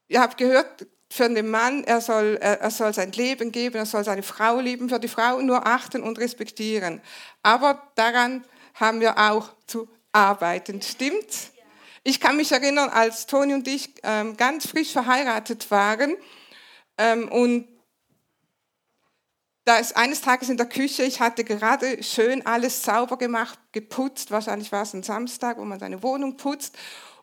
Ihr 0.07 0.21
habt 0.21 0.37
gehört, 0.37 0.87
für 1.09 1.29
den 1.29 1.51
Mann, 1.51 1.83
er 1.83 2.01
soll, 2.01 2.37
er 2.41 2.71
soll 2.71 2.91
sein 2.91 3.11
Leben 3.11 3.51
geben, 3.51 3.75
er 3.75 3.85
soll 3.85 4.03
seine 4.03 4.23
Frau 4.23 4.59
lieben, 4.59 4.89
für 4.89 4.99
die 4.99 5.07
Frau 5.07 5.39
nur 5.41 5.67
achten 5.67 6.01
und 6.01 6.17
respektieren. 6.17 7.01
Aber 7.43 7.91
daran 7.93 8.43
haben 8.73 8.99
wir 8.99 9.19
auch 9.19 9.49
zu 9.67 9.87
arbeiten. 10.11 10.81
Stimmt? 10.81 11.51
Ich 12.03 12.19
kann 12.19 12.35
mich 12.35 12.51
erinnern, 12.51 12.89
als 12.89 13.27
Toni 13.27 13.53
und 13.53 13.67
ich 13.67 13.93
ähm, 14.01 14.35
ganz 14.37 14.67
frisch 14.67 14.91
verheiratet 14.91 15.69
waren 15.69 16.15
ähm, 16.97 17.31
und 17.31 17.67
da 19.65 19.77
ist 19.77 19.95
eines 19.95 20.21
Tages 20.21 20.49
in 20.49 20.57
der 20.57 20.67
Küche, 20.67 21.03
ich 21.03 21.19
hatte 21.19 21.43
gerade 21.43 22.03
schön 22.03 22.45
alles 22.45 22.83
sauber 22.83 23.17
gemacht, 23.17 23.57
geputzt, 23.71 24.31
wahrscheinlich 24.31 24.71
war 24.71 24.83
es 24.83 24.93
ein 24.93 25.03
Samstag, 25.03 25.57
wo 25.57 25.63
man 25.63 25.79
seine 25.79 26.03
Wohnung 26.03 26.35
putzt 26.37 26.75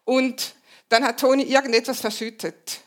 und 0.04 0.54
dann 0.88 1.04
hat 1.04 1.20
Toni 1.20 1.44
irgendetwas 1.44 2.00
verschüttet. 2.00 2.80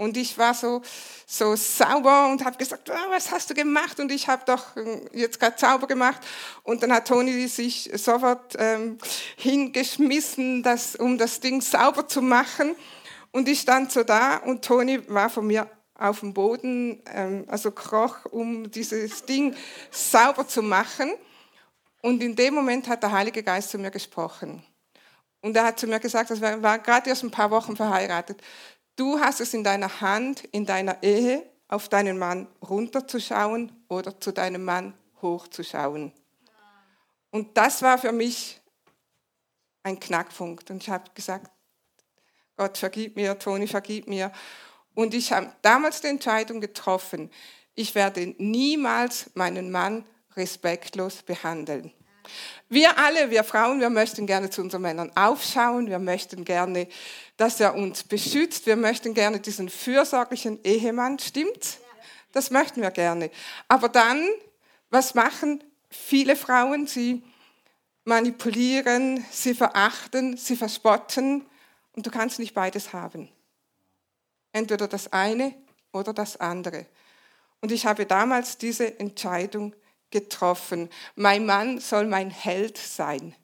Und 0.00 0.16
ich 0.16 0.38
war 0.38 0.54
so, 0.54 0.80
so 1.26 1.54
sauber 1.56 2.30
und 2.30 2.42
habe 2.42 2.56
gesagt, 2.56 2.88
oh, 2.88 3.10
was 3.10 3.30
hast 3.30 3.50
du 3.50 3.54
gemacht? 3.54 4.00
Und 4.00 4.10
ich 4.10 4.28
habe 4.28 4.42
doch 4.46 4.74
ähm, 4.74 5.02
jetzt 5.12 5.38
gerade 5.38 5.58
sauber 5.58 5.86
gemacht. 5.86 6.22
Und 6.62 6.82
dann 6.82 6.90
hat 6.90 7.06
Toni 7.06 7.46
sich 7.48 7.90
sofort 7.96 8.56
ähm, 8.58 8.96
hingeschmissen, 9.36 10.62
das, 10.62 10.96
um 10.96 11.18
das 11.18 11.40
Ding 11.40 11.60
sauber 11.60 12.08
zu 12.08 12.22
machen. 12.22 12.74
Und 13.30 13.46
ich 13.46 13.60
stand 13.60 13.92
so 13.92 14.02
da 14.02 14.38
und 14.38 14.64
Toni 14.64 15.06
war 15.08 15.28
von 15.28 15.46
mir 15.46 15.70
auf 16.00 16.20
dem 16.20 16.32
Boden, 16.32 17.02
ähm, 17.06 17.44
also 17.48 17.70
kroch, 17.70 18.24
um 18.26 18.70
dieses 18.70 19.24
Ding 19.24 19.54
sauber 19.90 20.48
zu 20.48 20.62
machen. 20.62 21.12
Und 22.02 22.22
in 22.22 22.34
dem 22.34 22.54
Moment 22.54 22.88
hat 22.88 23.02
der 23.02 23.12
Heilige 23.12 23.42
Geist 23.42 23.70
zu 23.70 23.78
mir 23.78 23.90
gesprochen. 23.90 24.62
Und 25.42 25.56
er 25.56 25.64
hat 25.64 25.78
zu 25.78 25.86
mir 25.86 26.00
gesagt, 26.00 26.30
wir 26.30 26.62
waren 26.62 26.82
gerade 26.82 27.10
erst 27.10 27.22
ein 27.22 27.30
paar 27.30 27.50
Wochen 27.50 27.76
verheiratet. 27.76 28.42
Du 28.96 29.20
hast 29.20 29.40
es 29.40 29.54
in 29.54 29.62
deiner 29.62 30.00
Hand, 30.00 30.44
in 30.52 30.66
deiner 30.66 31.02
Ehe, 31.02 31.44
auf 31.68 31.88
deinen 31.88 32.18
Mann 32.18 32.48
runterzuschauen 32.68 33.72
oder 33.88 34.18
zu 34.18 34.32
deinem 34.32 34.64
Mann 34.64 34.94
hochzuschauen. 35.22 36.12
Und 37.30 37.56
das 37.56 37.82
war 37.82 37.96
für 37.98 38.12
mich 38.12 38.60
ein 39.82 40.00
Knackpunkt. 40.00 40.70
Und 40.70 40.82
ich 40.82 40.90
habe 40.90 41.04
gesagt, 41.14 41.50
Gott 42.56 42.76
vergib 42.76 43.16
mir, 43.16 43.38
Toni 43.38 43.66
vergib 43.66 44.08
mir. 44.08 44.32
Und 45.00 45.14
ich 45.14 45.32
habe 45.32 45.50
damals 45.62 46.02
die 46.02 46.08
Entscheidung 46.08 46.60
getroffen, 46.60 47.30
ich 47.74 47.94
werde 47.94 48.34
niemals 48.36 49.30
meinen 49.32 49.70
Mann 49.70 50.04
respektlos 50.36 51.22
behandeln. 51.22 51.90
Wir 52.68 52.98
alle, 52.98 53.30
wir 53.30 53.42
Frauen, 53.42 53.80
wir 53.80 53.88
möchten 53.88 54.26
gerne 54.26 54.50
zu 54.50 54.60
unseren 54.60 54.82
Männern 54.82 55.10
aufschauen, 55.16 55.86
wir 55.86 55.98
möchten 55.98 56.44
gerne, 56.44 56.86
dass 57.38 57.60
er 57.60 57.76
uns 57.76 58.02
beschützt, 58.02 58.66
wir 58.66 58.76
möchten 58.76 59.14
gerne 59.14 59.40
diesen 59.40 59.70
fürsorglichen 59.70 60.62
Ehemann, 60.64 61.18
stimmt? 61.18 61.78
Das 62.32 62.50
möchten 62.50 62.82
wir 62.82 62.90
gerne. 62.90 63.30
Aber 63.68 63.88
dann, 63.88 64.28
was 64.90 65.14
machen 65.14 65.64
viele 65.88 66.36
Frauen? 66.36 66.86
Sie 66.86 67.22
manipulieren, 68.04 69.24
sie 69.30 69.54
verachten, 69.54 70.36
sie 70.36 70.56
verspotten 70.56 71.46
und 71.96 72.06
du 72.06 72.10
kannst 72.10 72.38
nicht 72.38 72.52
beides 72.52 72.92
haben. 72.92 73.30
Entweder 74.52 74.88
das 74.88 75.12
eine 75.12 75.54
oder 75.92 76.12
das 76.12 76.36
andere. 76.38 76.86
Und 77.60 77.72
ich 77.72 77.86
habe 77.86 78.06
damals 78.06 78.58
diese 78.58 78.98
Entscheidung 78.98 79.74
getroffen. 80.10 80.88
Mein 81.14 81.46
Mann 81.46 81.78
soll 81.78 82.06
mein 82.06 82.30
Held 82.30 82.78
sein. 82.78 83.34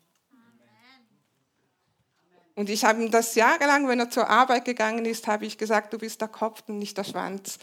Und 2.54 2.70
ich 2.70 2.84
habe 2.84 3.02
ihm 3.02 3.10
das 3.10 3.34
jahrelang, 3.34 3.86
wenn 3.86 4.00
er 4.00 4.08
zur 4.08 4.30
Arbeit 4.30 4.64
gegangen 4.64 5.04
ist, 5.04 5.26
habe 5.26 5.44
ich 5.44 5.58
gesagt, 5.58 5.92
du 5.92 5.98
bist 5.98 6.22
der 6.22 6.28
Kopf 6.28 6.62
und 6.66 6.78
nicht 6.78 6.96
der 6.96 7.04
Schwanz. 7.04 7.58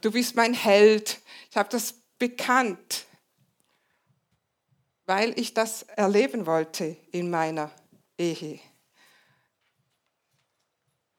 Du 0.00 0.12
bist 0.12 0.36
mein 0.36 0.54
Held. 0.54 1.18
Ich 1.50 1.56
habe 1.56 1.68
das 1.68 1.94
bekannt, 2.20 3.06
weil 5.06 5.36
ich 5.38 5.54
das 5.54 5.82
erleben 5.82 6.46
wollte 6.46 6.96
in 7.10 7.30
meiner 7.30 7.72
Ehe. 8.16 8.60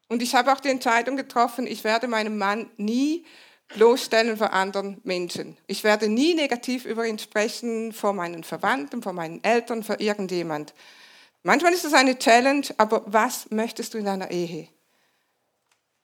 Und 0.09 0.21
ich 0.21 0.35
habe 0.35 0.51
auch 0.51 0.59
die 0.59 0.69
Entscheidung 0.69 1.15
getroffen, 1.15 1.65
ich 1.65 1.83
werde 1.83 2.07
meinem 2.07 2.37
Mann 2.37 2.69
nie 2.77 3.25
bloßstellen 3.69 4.35
vor 4.37 4.51
anderen 4.51 4.99
Menschen. 5.03 5.55
Ich 5.67 5.83
werde 5.83 6.09
nie 6.09 6.33
negativ 6.33 6.85
über 6.85 7.05
ihn 7.05 7.19
sprechen 7.19 7.93
vor 7.93 8.13
meinen 8.13 8.43
Verwandten, 8.43 9.03
vor 9.03 9.13
meinen 9.13 9.43
Eltern, 9.43 9.83
vor 9.83 9.99
irgendjemand. 9.99 10.73
Manchmal 11.43 11.73
ist 11.73 11.85
es 11.85 11.93
eine 11.93 12.17
Challenge, 12.17 12.65
aber 12.77 13.03
was 13.05 13.51
möchtest 13.51 13.93
du 13.93 13.99
in 13.99 14.05
deiner 14.05 14.31
Ehe? 14.31 14.67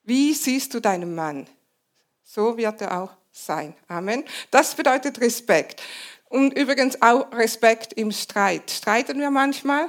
Wie 0.04 0.32
siehst 0.32 0.72
du 0.72 0.80
deinen 0.80 1.14
Mann? 1.14 1.48
So 2.22 2.56
wird 2.56 2.80
er 2.80 3.02
auch 3.02 3.12
sein. 3.32 3.74
Amen. 3.88 4.24
Das 4.52 4.74
bedeutet 4.76 5.20
Respekt. 5.20 5.82
Und 6.28 6.56
übrigens 6.56 7.02
auch 7.02 7.32
Respekt 7.32 7.92
im 7.92 8.12
Streit. 8.12 8.70
Streiten 8.70 9.18
wir 9.18 9.30
manchmal? 9.30 9.88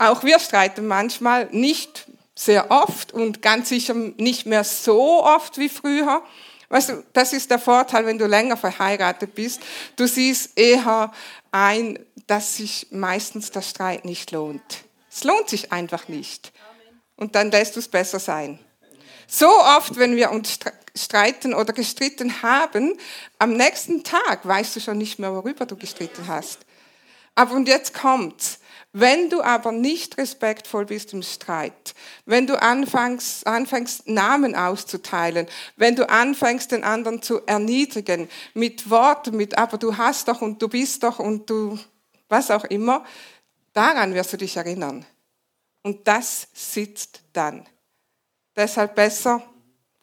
Auch 0.00 0.24
wir 0.24 0.38
streiten 0.38 0.86
manchmal, 0.86 1.50
nicht 1.50 2.06
sehr 2.34 2.70
oft 2.70 3.12
und 3.12 3.42
ganz 3.42 3.68
sicher 3.68 3.92
nicht 3.92 4.46
mehr 4.46 4.64
so 4.64 5.22
oft 5.22 5.58
wie 5.58 5.68
früher. 5.68 6.22
Weißt 6.70 6.88
du, 6.88 7.04
das 7.12 7.34
ist 7.34 7.50
der 7.50 7.58
Vorteil, 7.58 8.06
wenn 8.06 8.16
du 8.16 8.24
länger 8.24 8.56
verheiratet 8.56 9.34
bist. 9.34 9.60
Du 9.96 10.08
siehst 10.08 10.58
eher 10.58 11.12
ein, 11.52 11.98
dass 12.26 12.56
sich 12.56 12.86
meistens 12.90 13.50
der 13.50 13.60
Streit 13.60 14.06
nicht 14.06 14.30
lohnt. 14.30 14.84
Es 15.10 15.22
lohnt 15.22 15.50
sich 15.50 15.70
einfach 15.70 16.08
nicht. 16.08 16.50
Und 17.16 17.34
dann 17.34 17.50
lässt 17.50 17.76
du 17.76 17.80
es 17.80 17.88
besser 17.88 18.20
sein. 18.20 18.58
So 19.26 19.50
oft, 19.50 19.98
wenn 19.98 20.16
wir 20.16 20.30
uns 20.30 20.58
streiten 20.96 21.52
oder 21.52 21.74
gestritten 21.74 22.40
haben, 22.40 22.96
am 23.38 23.52
nächsten 23.52 24.02
Tag 24.02 24.48
weißt 24.48 24.76
du 24.76 24.80
schon 24.80 24.96
nicht 24.96 25.18
mehr, 25.18 25.34
worüber 25.34 25.66
du 25.66 25.76
gestritten 25.76 26.26
hast. 26.26 26.60
Aber 27.34 27.54
und 27.54 27.68
jetzt 27.68 27.92
kommt's. 27.92 28.59
Wenn 28.92 29.30
du 29.30 29.40
aber 29.40 29.70
nicht 29.70 30.18
respektvoll 30.18 30.86
bist 30.86 31.12
im 31.12 31.22
Streit, 31.22 31.94
wenn 32.24 32.48
du 32.48 32.60
anfängst, 32.60 33.46
anfängst, 33.46 34.08
Namen 34.08 34.56
auszuteilen, 34.56 35.46
wenn 35.76 35.94
du 35.94 36.08
anfängst, 36.08 36.72
den 36.72 36.82
anderen 36.82 37.22
zu 37.22 37.46
erniedrigen, 37.46 38.28
mit 38.52 38.90
Worten, 38.90 39.36
mit 39.36 39.56
aber 39.56 39.78
du 39.78 39.96
hast 39.96 40.26
doch 40.26 40.42
und 40.42 40.60
du 40.60 40.68
bist 40.68 41.04
doch 41.04 41.20
und 41.20 41.48
du, 41.48 41.78
was 42.28 42.50
auch 42.50 42.64
immer, 42.64 43.04
daran 43.72 44.12
wirst 44.14 44.32
du 44.32 44.38
dich 44.38 44.56
erinnern. 44.56 45.06
Und 45.82 46.08
das 46.08 46.48
sitzt 46.52 47.20
dann. 47.32 47.66
Deshalb 48.56 48.96
besser 48.96 49.42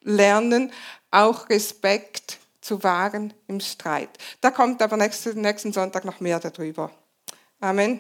lernen, 0.02 0.72
auch 1.12 1.50
Respekt 1.50 2.40
zu 2.62 2.84
wahren 2.84 3.34
im 3.48 3.60
Streit. 3.60 4.10
Da 4.40 4.50
kommt 4.50 4.82
aber 4.82 4.96
nächsten, 4.96 5.42
nächsten 5.42 5.74
Sonntag 5.74 6.06
noch 6.06 6.22
mehr 6.22 6.40
darüber. 6.40 6.92
Amen. 7.60 8.00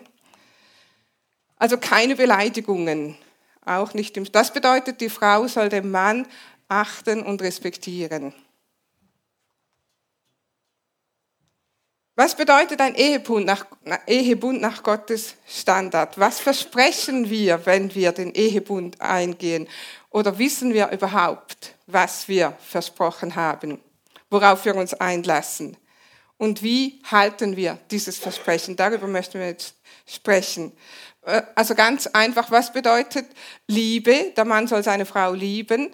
Also 1.57 1.77
keine 1.77 2.15
Beleidigungen, 2.15 3.17
auch 3.65 3.93
nicht 3.93 4.15
im. 4.17 4.31
Das 4.31 4.53
bedeutet, 4.53 5.01
die 5.01 5.09
Frau 5.09 5.47
soll 5.47 5.69
den 5.69 5.89
Mann 5.91 6.27
achten 6.67 7.23
und 7.23 7.41
respektieren. 7.41 8.33
Was 12.15 12.35
bedeutet 12.35 12.81
ein 12.81 12.95
Ehebund 12.95 13.45
nach, 13.45 13.67
Ehebund 14.07 14.59
nach 14.59 14.81
Gottes 14.81 15.35
Standard? 15.47 16.17
Was 16.17 16.39
versprechen 16.39 17.29
wir, 17.29 17.63
wenn 17.67 17.93
wir 17.93 18.11
den 18.11 18.33
Ehebund 18.33 18.99
eingehen? 18.99 19.67
Oder 20.09 20.39
wissen 20.39 20.73
wir 20.73 20.89
überhaupt, 20.89 21.75
was 21.85 22.27
wir 22.27 22.57
versprochen 22.59 23.35
haben, 23.35 23.79
worauf 24.31 24.65
wir 24.65 24.75
uns 24.75 24.95
einlassen? 24.95 25.77
Und 26.39 26.63
wie 26.63 26.99
halten 27.03 27.55
wir 27.55 27.77
dieses 27.91 28.17
Versprechen? 28.17 28.75
Darüber 28.75 29.05
möchten 29.05 29.39
wir 29.39 29.49
jetzt 29.49 29.75
sprechen. 30.07 30.71
Äh, 31.27 31.43
also 31.53 31.75
ganz 31.75 32.07
einfach, 32.07 32.49
was 32.49 32.71
bedeutet 32.71 33.27
Liebe? 33.67 34.33
Der 34.35 34.45
Mann 34.45 34.67
soll 34.67 34.81
seine 34.81 35.05
Frau 35.05 35.33
lieben, 35.33 35.91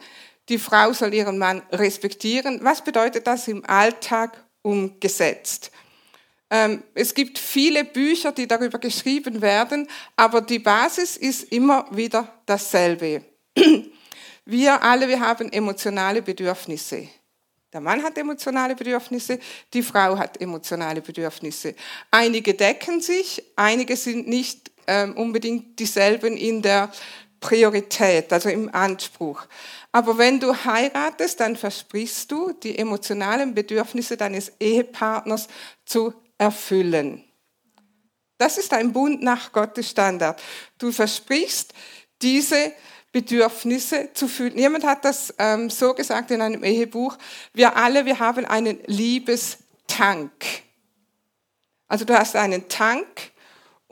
die 0.50 0.60
Frau 0.60 0.94
soll 0.94 1.14
ihren 1.14 1.38
Mann 1.38 1.62
respektieren. 1.72 2.60
Was 2.64 2.84
bedeutet 2.84 3.28
das 3.28 3.48
im 3.48 3.66
Alltag 3.66 4.44
umgesetzt? 4.62 5.72
Ähm, 6.50 6.84
es 6.94 7.14
gibt 7.14 7.40
viele 7.40 7.84
Bücher, 7.84 8.32
die 8.32 8.48
darüber 8.48 8.78
geschrieben 8.78 9.42
werden, 9.42 9.88
aber 10.16 10.42
die 10.42 10.60
Basis 10.60 11.18
ist 11.18 11.52
immer 11.52 11.88
wieder 11.92 12.32
dasselbe. 12.46 13.24
Wir 14.46 14.84
alle, 14.84 15.08
wir 15.08 15.22
haben 15.22 15.50
emotionale 15.54 16.22
Bedürfnisse. 16.22 17.08
Der 17.72 17.80
Mann 17.80 18.04
hat 18.04 18.18
emotionale 18.18 18.76
Bedürfnisse, 18.76 19.40
die 19.74 19.82
Frau 19.82 20.18
hat 20.18 20.42
emotionale 20.42 21.00
Bedürfnisse. 21.00 21.76
Einige 22.12 22.54
decken 22.54 23.00
sich, 23.00 23.42
einige 23.56 23.96
sind 23.96 24.28
nicht 24.28 24.73
ähm, 24.88 25.16
unbedingt 25.16 25.80
dieselben 25.80 26.38
in 26.38 26.62
der 26.62 26.92
Priorität, 27.40 28.32
also 28.32 28.50
im 28.50 28.74
Anspruch. 28.74 29.46
Aber 29.92 30.18
wenn 30.18 30.40
du 30.40 30.54
heiratest, 30.54 31.40
dann 31.40 31.56
versprichst 31.56 32.32
du, 32.32 32.54
die 32.54 32.78
emotionalen 32.78 33.54
Bedürfnisse 33.54 34.18
deines 34.18 34.52
Ehepartners 34.60 35.48
zu 35.86 36.14
erfüllen. 36.38 37.24
Das 38.38 38.58
ist 38.58 38.74
ein 38.74 38.92
Bund 38.92 39.22
nach 39.22 39.52
Gottes 39.52 39.90
Standard. 39.90 40.42
Du 40.78 40.92
versprichst, 40.92 41.74
diese 42.22 42.74
Bedürfnisse 43.12 44.10
zu 44.14 44.28
fühlen. 44.28 44.58
Jemand 44.58 44.84
hat 44.84 45.06
das 45.06 45.34
ähm, 45.38 45.70
so 45.70 45.94
gesagt 45.94 46.32
in 46.32 46.42
einem 46.42 46.64
Ehebuch. 46.64 47.18
Wir 47.54 47.78
alle, 47.78 48.06
wir 48.06 48.20
haben 48.20 48.46
einen 48.46 48.80
Liebestank. 48.88 50.32
Also 51.88 52.06
du 52.06 52.18
hast 52.18 52.36
einen 52.36 52.68
Tank 52.68 53.33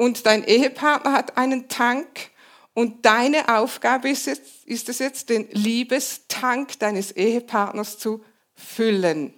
und 0.01 0.25
dein 0.25 0.43
Ehepartner 0.43 1.11
hat 1.11 1.37
einen 1.37 1.69
Tank 1.69 2.31
und 2.73 3.05
deine 3.05 3.55
Aufgabe 3.55 4.09
ist, 4.09 4.25
jetzt, 4.25 4.65
ist 4.65 4.89
es 4.89 4.97
jetzt, 4.97 5.29
den 5.29 5.47
Liebestank 5.51 6.79
deines 6.79 7.11
Ehepartners 7.11 7.99
zu 7.99 8.25
füllen. 8.55 9.31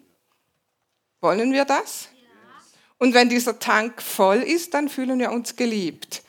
Wollen 1.20 1.52
wir 1.52 1.66
das? 1.66 2.08
Und 2.98 3.14
wenn 3.14 3.28
dieser 3.28 3.60
Tank 3.60 4.02
voll 4.02 4.38
ist, 4.38 4.74
dann 4.74 4.88
fühlen 4.88 5.20
wir 5.20 5.34
uns 5.34 5.58
geliebt. 5.58 6.24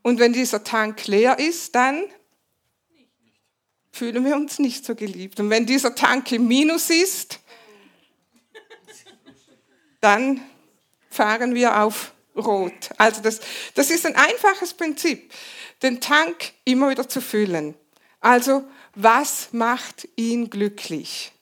Und 0.00 0.18
wenn 0.18 0.32
dieser 0.32 0.64
Tank 0.64 1.06
leer 1.06 1.38
ist, 1.38 1.74
dann 1.74 2.04
fühlen 3.92 4.24
wir 4.24 4.34
uns 4.34 4.58
nicht 4.58 4.86
so 4.86 4.94
geliebt. 4.94 5.40
Und 5.40 5.50
wenn 5.50 5.66
dieser 5.66 5.94
Tank 5.94 6.32
im 6.32 6.48
Minus 6.48 6.88
ist, 6.88 7.38
dann 10.00 10.40
fahren 11.10 11.54
wir 11.54 11.82
auf 11.82 12.13
Rot. 12.36 12.90
Also 12.98 13.22
das, 13.22 13.40
das 13.74 13.90
ist 13.90 14.06
ein 14.06 14.16
einfaches 14.16 14.74
Prinzip, 14.74 15.32
den 15.82 16.00
Tank 16.00 16.52
immer 16.64 16.90
wieder 16.90 17.08
zu 17.08 17.20
füllen. 17.20 17.74
Also 18.20 18.64
was 18.94 19.52
macht 19.52 20.08
ihn 20.16 20.50
glücklich? 20.50 21.32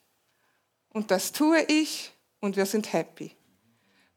Und 0.90 1.11
das 1.11 1.32
tue 1.32 1.62
ich 1.62 2.12
und 2.40 2.56
wir 2.56 2.66
sind 2.66 2.92
happy. 2.92 3.34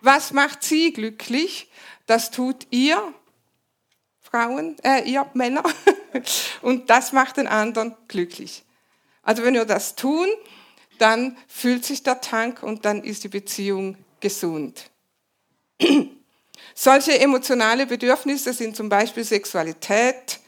Was 0.02 0.32
macht 0.32 0.64
sie 0.64 0.92
glücklich? 0.94 1.70
Das 2.06 2.32
tut 2.32 2.68
ihr, 2.70 3.14
Frauen, 4.20 4.78
äh, 4.84 5.10
ihr 5.10 5.26
Männer. 5.34 5.64
und 6.62 6.90
das 6.90 7.12
macht 7.12 7.38
den 7.38 7.48
anderen 7.48 7.96
glücklich. 8.08 8.64
Also 9.24 9.44
wenn 9.44 9.54
wir 9.54 9.66
das 9.66 9.96
tun, 9.96 10.28
dann 11.00 11.38
füllt 11.48 11.86
sich 11.86 12.04
der 12.04 12.22
Tank 12.22 12.62
und 12.64 12.86
dann 12.86 13.04
ist 13.04 13.24
die 13.24 13.30
Beziehung 13.30 13.98
gesund. 14.20 14.90
Solche 16.78 17.18
emotionale 17.18 17.86
Bedürfnisse 17.86 18.52
sind 18.52 18.76
zum 18.76 18.90
Beispiel 18.90 19.24
Sexualität, 19.24 20.42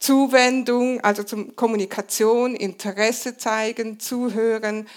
Zuwendung, 0.00 1.00
also 1.02 1.22
zum 1.22 1.54
Kommunikation, 1.54 2.56
Interesse 2.56 3.36
zeigen, 3.36 4.00
zuhören, 4.00 4.88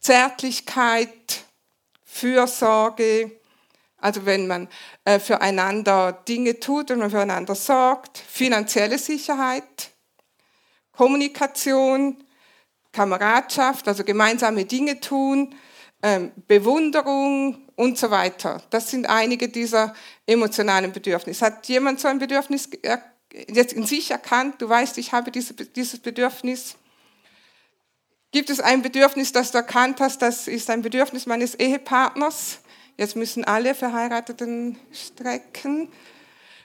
Zärtlichkeit, 0.00 1.44
Fürsorge, 2.04 3.30
also 3.96 4.26
wenn 4.26 4.48
man 4.48 4.68
äh, 5.04 5.20
füreinander 5.20 6.12
Dinge 6.12 6.58
tut 6.58 6.90
und 6.90 6.98
man 6.98 7.10
füreinander 7.10 7.54
sorgt, 7.54 8.18
finanzielle 8.18 8.98
Sicherheit, 8.98 9.90
Kommunikation, 10.90 12.24
Kameradschaft, 12.90 13.86
also 13.86 14.02
gemeinsame 14.02 14.64
Dinge 14.64 14.98
tun, 14.98 15.54
ähm, 16.02 16.32
Bewunderung 16.48 17.61
und 17.76 17.98
so 17.98 18.10
weiter. 18.10 18.62
Das 18.70 18.90
sind 18.90 19.08
einige 19.08 19.48
dieser 19.48 19.94
emotionalen 20.26 20.92
Bedürfnisse. 20.92 21.46
Hat 21.46 21.66
jemand 21.68 22.00
so 22.00 22.08
ein 22.08 22.18
Bedürfnis 22.18 22.68
jetzt 23.48 23.72
in 23.72 23.86
sich 23.86 24.10
erkannt? 24.10 24.60
Du 24.60 24.68
weißt, 24.68 24.98
ich 24.98 25.12
habe 25.12 25.30
dieses 25.30 25.98
Bedürfnis. 25.98 26.76
Gibt 28.30 28.50
es 28.50 28.60
ein 28.60 28.82
Bedürfnis, 28.82 29.32
das 29.32 29.50
du 29.50 29.58
erkannt 29.58 30.00
hast, 30.00 30.22
das 30.22 30.48
ist 30.48 30.70
ein 30.70 30.82
Bedürfnis 30.82 31.26
meines 31.26 31.54
Ehepartners? 31.54 32.60
Jetzt 32.96 33.16
müssen 33.16 33.44
alle 33.44 33.74
Verheirateten 33.74 34.78
strecken. 34.92 35.88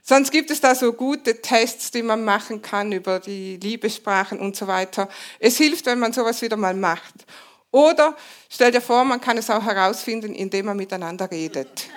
Sonst 0.02 0.32
gibt 0.32 0.52
es 0.52 0.62
da 0.62 0.74
so 0.76 0.94
gute 0.94 1.42
Tests, 1.42 1.92
die 1.92 2.04
man 2.04 2.24
machen 2.24 2.62
kann 2.62 2.94
über 2.94 3.20
die 3.20 3.58
Liebessprachen 3.58 4.40
und 4.40 4.56
so 4.56 4.68
weiter. 4.68 5.10
Es 5.40 5.58
hilft, 5.58 5.86
wenn 5.86 6.00
man 6.00 6.14
sowas 6.14 6.42
wieder 6.42 6.56
mal 6.56 6.74
macht. 6.74 7.26
Oder 7.72 8.16
stell 8.50 8.72
dir 8.72 8.82
vor, 8.82 9.04
man 9.04 9.22
kann 9.22 9.38
es 9.38 9.50
auch 9.50 9.64
herausfinden, 9.64 10.34
indem 10.34 10.68
man 10.68 10.78
miteinander 10.78 11.30
redet. 11.30 11.90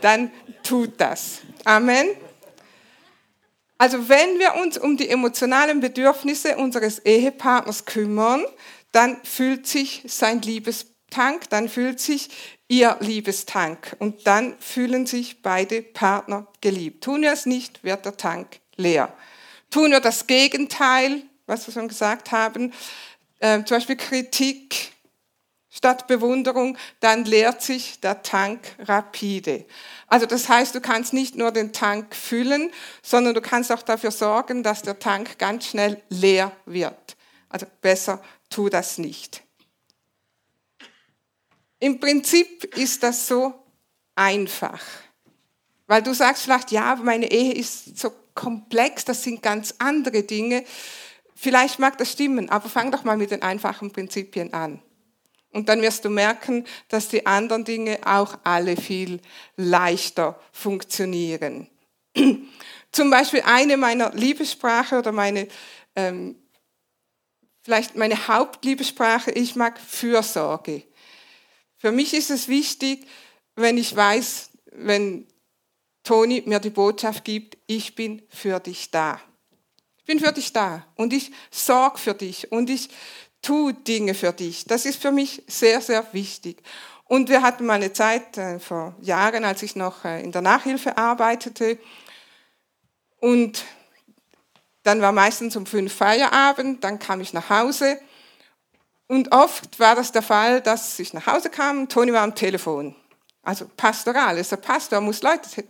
Dann 0.00 0.30
tut 0.62 1.00
das. 1.00 1.40
Amen. 1.64 2.08
Also 3.78 4.08
wenn 4.08 4.40
wir 4.40 4.56
uns 4.56 4.76
um 4.76 4.96
die 4.96 5.08
emotionalen 5.08 5.80
Bedürfnisse 5.80 6.56
unseres 6.56 6.98
Ehepartners 6.98 7.84
kümmern, 7.84 8.44
dann 8.90 9.22
fühlt 9.22 9.68
sich 9.68 10.02
sein 10.06 10.42
Liebestank, 10.42 11.48
dann 11.50 11.68
fühlt 11.68 12.00
sich 12.00 12.28
ihr 12.66 12.96
Liebestank 13.00 13.96
und 14.00 14.26
dann 14.26 14.58
fühlen 14.58 15.06
sich 15.06 15.42
beide 15.42 15.80
Partner 15.80 16.48
geliebt. 16.60 17.04
Tun 17.04 17.22
wir 17.22 17.32
es 17.32 17.46
nicht, 17.46 17.84
wird 17.84 18.04
der 18.04 18.16
Tank 18.16 18.60
leer. 18.76 19.12
Tun 19.70 19.92
wir 19.92 20.00
das 20.00 20.26
Gegenteil, 20.26 21.22
was 21.46 21.66
wir 21.66 21.72
schon 21.72 21.88
gesagt 21.88 22.32
haben, 22.32 22.72
äh, 23.38 23.62
zum 23.64 23.76
Beispiel 23.76 23.96
Kritik 23.96 24.92
statt 25.70 26.06
Bewunderung, 26.08 26.76
dann 27.00 27.24
leert 27.24 27.62
sich 27.62 28.00
der 28.00 28.22
Tank 28.22 28.74
rapide. 28.80 29.64
Also 30.08 30.26
das 30.26 30.48
heißt, 30.48 30.74
du 30.74 30.80
kannst 30.80 31.12
nicht 31.12 31.36
nur 31.36 31.52
den 31.52 31.72
Tank 31.72 32.16
füllen, 32.16 32.72
sondern 33.02 33.34
du 33.34 33.40
kannst 33.40 33.70
auch 33.70 33.82
dafür 33.82 34.10
sorgen, 34.10 34.62
dass 34.62 34.82
der 34.82 34.98
Tank 34.98 35.38
ganz 35.38 35.66
schnell 35.66 36.02
leer 36.08 36.52
wird. 36.66 37.16
Also 37.48 37.66
besser 37.80 38.22
tu 38.50 38.68
das 38.68 38.98
nicht. 38.98 39.42
Im 41.80 42.00
Prinzip 42.00 42.76
ist 42.76 43.02
das 43.02 43.28
so 43.28 43.54
einfach. 44.16 44.80
Weil 45.86 46.02
du 46.02 46.12
sagst 46.12 46.42
vielleicht, 46.42 46.72
ja, 46.72 46.96
meine 46.96 47.30
Ehe 47.30 47.54
ist 47.54 47.98
so 47.98 48.12
komplex, 48.34 49.04
das 49.04 49.22
sind 49.22 49.42
ganz 49.42 49.74
andere 49.78 50.22
Dinge. 50.22 50.64
Vielleicht 51.40 51.78
mag 51.78 51.96
das 51.98 52.10
stimmen, 52.10 52.50
aber 52.50 52.68
fang 52.68 52.90
doch 52.90 53.04
mal 53.04 53.16
mit 53.16 53.30
den 53.30 53.42
einfachen 53.42 53.92
Prinzipien 53.92 54.52
an. 54.52 54.82
Und 55.52 55.68
dann 55.68 55.80
wirst 55.82 56.04
du 56.04 56.10
merken, 56.10 56.64
dass 56.88 57.06
die 57.06 57.26
anderen 57.26 57.64
Dinge 57.64 58.00
auch 58.04 58.38
alle 58.42 58.76
viel 58.76 59.20
leichter 59.54 60.40
funktionieren. 60.50 61.68
Zum 62.92 63.10
Beispiel 63.10 63.42
eine 63.42 63.76
meiner 63.76 64.12
Liebessprache 64.14 64.98
oder 64.98 65.12
meine, 65.12 65.46
ähm, 65.94 66.34
vielleicht 67.62 67.94
meine 67.94 68.26
Hauptliebessprache, 68.26 69.30
ich 69.30 69.54
mag 69.54 69.78
Fürsorge. 69.78 70.82
Für 71.76 71.92
mich 71.92 72.14
ist 72.14 72.30
es 72.30 72.48
wichtig, 72.48 73.06
wenn 73.54 73.78
ich 73.78 73.94
weiß, 73.94 74.50
wenn 74.72 75.28
Toni 76.02 76.42
mir 76.46 76.58
die 76.58 76.70
Botschaft 76.70 77.24
gibt, 77.24 77.58
ich 77.68 77.94
bin 77.94 78.22
für 78.28 78.58
dich 78.58 78.90
da 78.90 79.20
bin 80.08 80.18
für 80.18 80.32
dich 80.32 80.52
da 80.52 80.84
und 80.96 81.12
ich 81.12 81.30
sorge 81.50 81.98
für 81.98 82.14
dich 82.14 82.50
und 82.50 82.70
ich 82.70 82.88
tue 83.42 83.74
Dinge 83.74 84.14
für 84.14 84.32
dich. 84.32 84.64
Das 84.64 84.86
ist 84.86 85.00
für 85.00 85.12
mich 85.12 85.44
sehr, 85.46 85.80
sehr 85.80 86.04
wichtig. 86.12 86.62
Und 87.04 87.28
wir 87.28 87.42
hatten 87.42 87.66
mal 87.66 87.74
eine 87.74 87.92
Zeit 87.92 88.36
äh, 88.38 88.58
vor 88.58 88.96
Jahren, 89.02 89.44
als 89.44 89.62
ich 89.62 89.76
noch 89.76 90.04
äh, 90.04 90.22
in 90.22 90.32
der 90.32 90.40
Nachhilfe 90.40 90.96
arbeitete. 90.96 91.78
Und 93.20 93.64
dann 94.82 95.02
war 95.02 95.12
meistens 95.12 95.56
um 95.56 95.66
fünf 95.66 95.92
Feierabend, 95.92 96.82
dann 96.82 96.98
kam 96.98 97.20
ich 97.20 97.34
nach 97.34 97.50
Hause. 97.50 98.00
Und 99.08 99.32
oft 99.32 99.78
war 99.78 99.94
das 99.94 100.10
der 100.10 100.22
Fall, 100.22 100.62
dass 100.62 100.98
ich 100.98 101.12
nach 101.12 101.26
Hause 101.26 101.50
kam, 101.50 101.88
Toni 101.88 102.12
war 102.14 102.22
am 102.22 102.34
Telefon. 102.34 102.96
Also 103.42 103.66
pastoral, 103.76 104.38
ist 104.38 104.52
der 104.52 104.56
Pastor, 104.56 105.02
muss 105.02 105.22
Leute, 105.22 105.64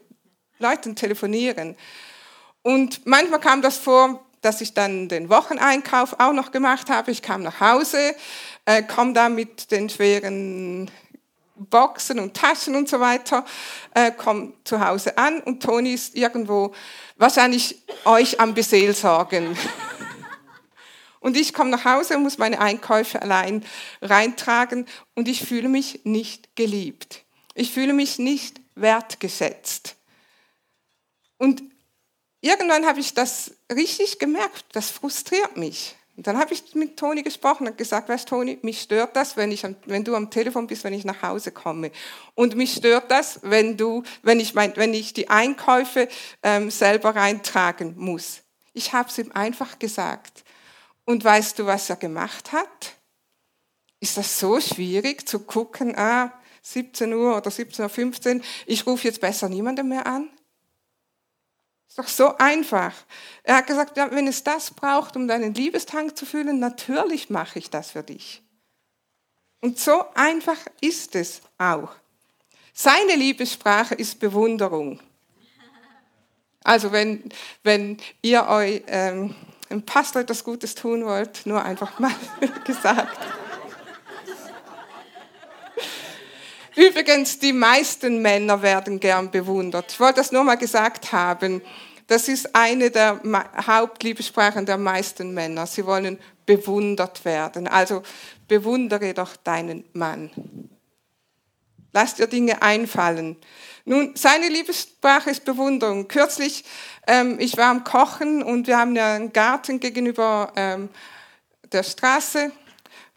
Leuten 0.59 0.95
telefonieren. 0.95 1.77
Und 2.63 3.05
manchmal 3.07 3.41
kam 3.41 3.63
das 3.63 3.79
vor, 3.79 4.25
dass 4.41 4.61
ich 4.61 4.75
dann 4.75 5.09
den 5.09 5.29
Wocheneinkauf 5.29 6.17
auch 6.19 6.33
noch 6.33 6.53
gemacht 6.53 6.91
habe. 6.91 7.11
Ich 7.11 7.23
kam 7.23 7.43
nach 7.43 7.61
Hause, 7.61 8.15
äh, 8.65 8.83
komme 8.83 9.13
da 9.13 9.29
mit 9.29 9.71
den 9.71 9.89
schweren 9.89 10.91
Boxen 11.59 12.21
und 12.21 12.35
Taschen 12.35 12.77
und 12.77 12.89
so 12.89 13.01
weiter, 13.01 13.45
äh, 13.95 14.13
komme 14.13 14.53
zu 14.65 14.85
Hause 14.85 15.19
an 15.19 15.41
und 15.41 15.63
Toni 15.63 15.93
ist 15.93 16.15
irgendwo 16.15 16.75
wahrscheinlich 17.17 17.83
euch 18.05 18.41
am 18.41 18.55
Beseelsorgen. 18.55 19.57
und 21.21 21.37
ich 21.37 21.53
komme 21.53 21.71
nach 21.71 21.85
Hause 21.85 22.17
und 22.17 22.23
muss 22.23 22.39
meine 22.39 22.61
Einkäufe 22.61 23.21
allein 23.21 23.65
reintragen 24.01 24.87
und 25.15 25.29
ich 25.29 25.45
fühle 25.45 25.69
mich 25.69 26.01
nicht 26.05 26.55
geliebt. 26.55 27.25
Ich 27.55 27.73
fühle 27.73 27.93
mich 27.93 28.19
nicht 28.19 28.61
wertgeschätzt. 28.77 29.97
Und 31.39 31.63
irgendwann 32.41 32.87
habe 32.87 33.01
ich 33.01 33.15
das 33.15 33.53
richtig 33.73 34.19
gemerkt, 34.19 34.65
das 34.73 34.91
frustriert 34.91 35.57
mich. 35.57 35.97
Und 36.19 36.27
dann 36.27 36.37
habe 36.37 36.53
ich 36.53 36.75
mit 36.75 36.97
Toni 36.97 37.23
gesprochen 37.23 37.69
und 37.69 37.79
gesagt, 37.79 38.09
weißt 38.09 38.29
Toni, 38.29 38.59
mich 38.63 38.81
stört 38.81 39.15
das, 39.15 39.37
wenn, 39.37 39.53
ich, 39.53 39.65
wenn 39.87 40.03
du 40.03 40.17
am 40.17 40.31
Telefon 40.31 40.67
bist, 40.67 40.83
wenn 40.83 40.93
ich 40.93 41.05
nach 41.05 41.23
Hause 41.23 41.53
komme. 41.53 41.93
Und 42.35 42.57
mich 42.57 42.73
stört 42.73 43.09
das, 43.09 43.39
wenn, 43.45 43.77
du, 43.77 44.03
wenn, 44.23 44.41
ich, 44.41 44.53
mein, 44.53 44.75
wenn 44.75 44.95
ich 44.95 45.13
die 45.13 45.31
Einkäufe 45.31 46.09
ähm, 46.43 46.73
selber 46.73 47.15
reintragen 47.15 47.95
muss. 47.97 48.41
Ich 48.73 48.93
habe 48.93 49.09
es 49.09 49.19
ihm 49.19 49.31
einfach 49.31 49.79
gesagt. 49.79 50.43
Und 51.05 51.23
weißt 51.23 51.61
du, 51.61 51.67
was 51.67 51.89
er 51.89 51.95
gemacht 51.97 52.51
hat? 52.51 52.97
Ist 54.01 54.17
das 54.17 54.41
so 54.41 54.61
schwierig 54.61 55.29
zu 55.29 55.39
gucken, 55.39 55.97
ah, 55.97 56.33
17 56.63 57.15
Uhr 57.15 57.37
oder 57.37 57.51
17.15 57.51 58.37
Uhr, 58.37 58.43
ich 58.67 58.87
rufe 58.87 59.07
jetzt 59.07 59.21
besser 59.21 59.49
niemanden 59.49 59.89
mehr 59.89 60.07
an? 60.07 60.29
Doch 61.99 62.07
so 62.07 62.39
einfach. 62.39 62.93
Er 63.43 63.57
hat 63.57 63.67
gesagt, 63.67 63.97
wenn 63.97 64.29
es 64.29 64.45
das 64.45 64.71
braucht, 64.71 65.17
um 65.17 65.27
deinen 65.27 65.53
Liebestank 65.53 66.17
zu 66.17 66.27
füllen, 66.27 66.61
natürlich 66.61 67.29
mache 67.29 67.59
ich 67.59 67.71
das 67.71 67.91
für 67.91 68.05
dich. 68.05 68.41
Und 69.61 69.81
so 69.81 70.05
einfach 70.15 70.59
ist 70.81 71.17
es 71.17 71.41
auch. 71.59 71.91
Seine 72.73 73.17
Liebessprache 73.17 73.97
ist 73.97 74.21
Bewunderung. 74.21 75.01
Also 76.63 76.93
wenn, 76.93 77.33
wenn 77.65 77.97
ihr 78.23 78.47
euch 78.47 78.85
ähm, 78.87 79.35
einem 79.69 79.83
Pastor 79.83 80.23
etwas 80.23 80.45
Gutes 80.45 80.77
tun 80.77 81.05
wollt, 81.05 81.47
nur 81.47 81.65
einfach 81.65 81.99
mal 81.99 82.15
gesagt. 82.65 83.19
Übrigens, 86.77 87.41
die 87.41 87.53
meisten 87.53 88.23
Männer 88.23 88.63
werden 88.63 89.01
gern 89.01 89.33
bewundert. 89.33 89.91
Ich 89.91 89.99
wollte 89.99 90.21
das 90.21 90.31
nur 90.31 90.45
mal 90.45 90.55
gesagt 90.55 91.11
haben. 91.11 91.61
Das 92.09 92.27
ist 92.27 92.55
eine 92.57 92.91
der 92.91 93.21
Hauptliebessprachen 93.67 94.67
der 94.67 94.79
meisten 94.79 95.33
Männer. 95.33 95.67
Sie 95.67 95.87
wollen 95.87 96.19
bewundert 96.45 97.25
werden. 97.25 97.69
Also 97.69 98.03
bewundere 98.49 99.15
doch 99.15 99.37
deinen 99.37 99.85
Mann. 99.93 100.31
Lass 101.93 102.17
dir 102.17 102.27
Dinge 102.27 102.61
einfallen. 102.61 103.37
Nun, 103.85 104.13
seine 104.17 104.49
Liebessprache 104.49 105.31
ist 105.31 105.45
Bewunderung. 105.45 106.09
Kürzlich, 106.09 106.65
ähm, 107.07 107.37
ich 107.39 107.57
war 107.57 107.71
am 107.71 107.85
Kochen 107.85 108.43
und 108.43 108.67
wir 108.67 108.79
haben 108.79 108.97
ja 108.97 109.15
einen 109.15 109.33
Garten 109.33 109.79
gegenüber 109.79 110.53
ähm, 110.57 110.89
der 111.71 111.85
Straße 111.85 112.51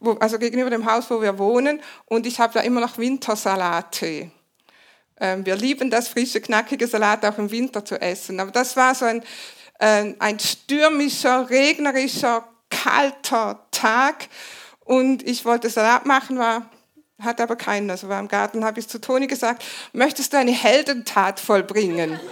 wo, 0.02 0.12
also 0.14 0.38
gegenüber 0.38 0.70
dem 0.70 0.90
Haus, 0.90 1.08
wo 1.10 1.22
wir 1.22 1.38
wohnen, 1.38 1.80
und 2.06 2.26
ich 2.26 2.40
habe 2.40 2.52
da 2.54 2.60
immer 2.60 2.80
noch 2.80 2.98
Wintersalate. 2.98 4.30
Ähm, 5.22 5.46
wir 5.46 5.54
lieben 5.54 5.88
das 5.88 6.08
frische, 6.08 6.40
knackige 6.40 6.88
Salat 6.88 7.24
auch 7.24 7.38
im 7.38 7.48
Winter 7.52 7.84
zu 7.84 8.00
essen. 8.00 8.40
Aber 8.40 8.50
das 8.50 8.76
war 8.76 8.92
so 8.92 9.04
ein, 9.04 9.22
äh, 9.78 10.14
ein 10.18 10.40
stürmischer, 10.40 11.48
regnerischer, 11.48 12.44
kalter 12.68 13.64
Tag 13.70 14.26
und 14.80 15.26
ich 15.26 15.44
wollte 15.44 15.70
Salat 15.70 16.06
machen, 16.06 16.38
war 16.38 16.68
hatte 17.20 17.44
aber 17.44 17.54
keinen, 17.54 17.88
also 17.88 18.08
war 18.08 18.18
im 18.18 18.26
Garten, 18.26 18.64
habe 18.64 18.80
ich 18.80 18.88
zu 18.88 19.00
Toni 19.00 19.28
gesagt, 19.28 19.64
möchtest 19.92 20.32
du 20.32 20.38
eine 20.38 20.50
Heldentat 20.50 21.40
vollbringen? 21.40 22.18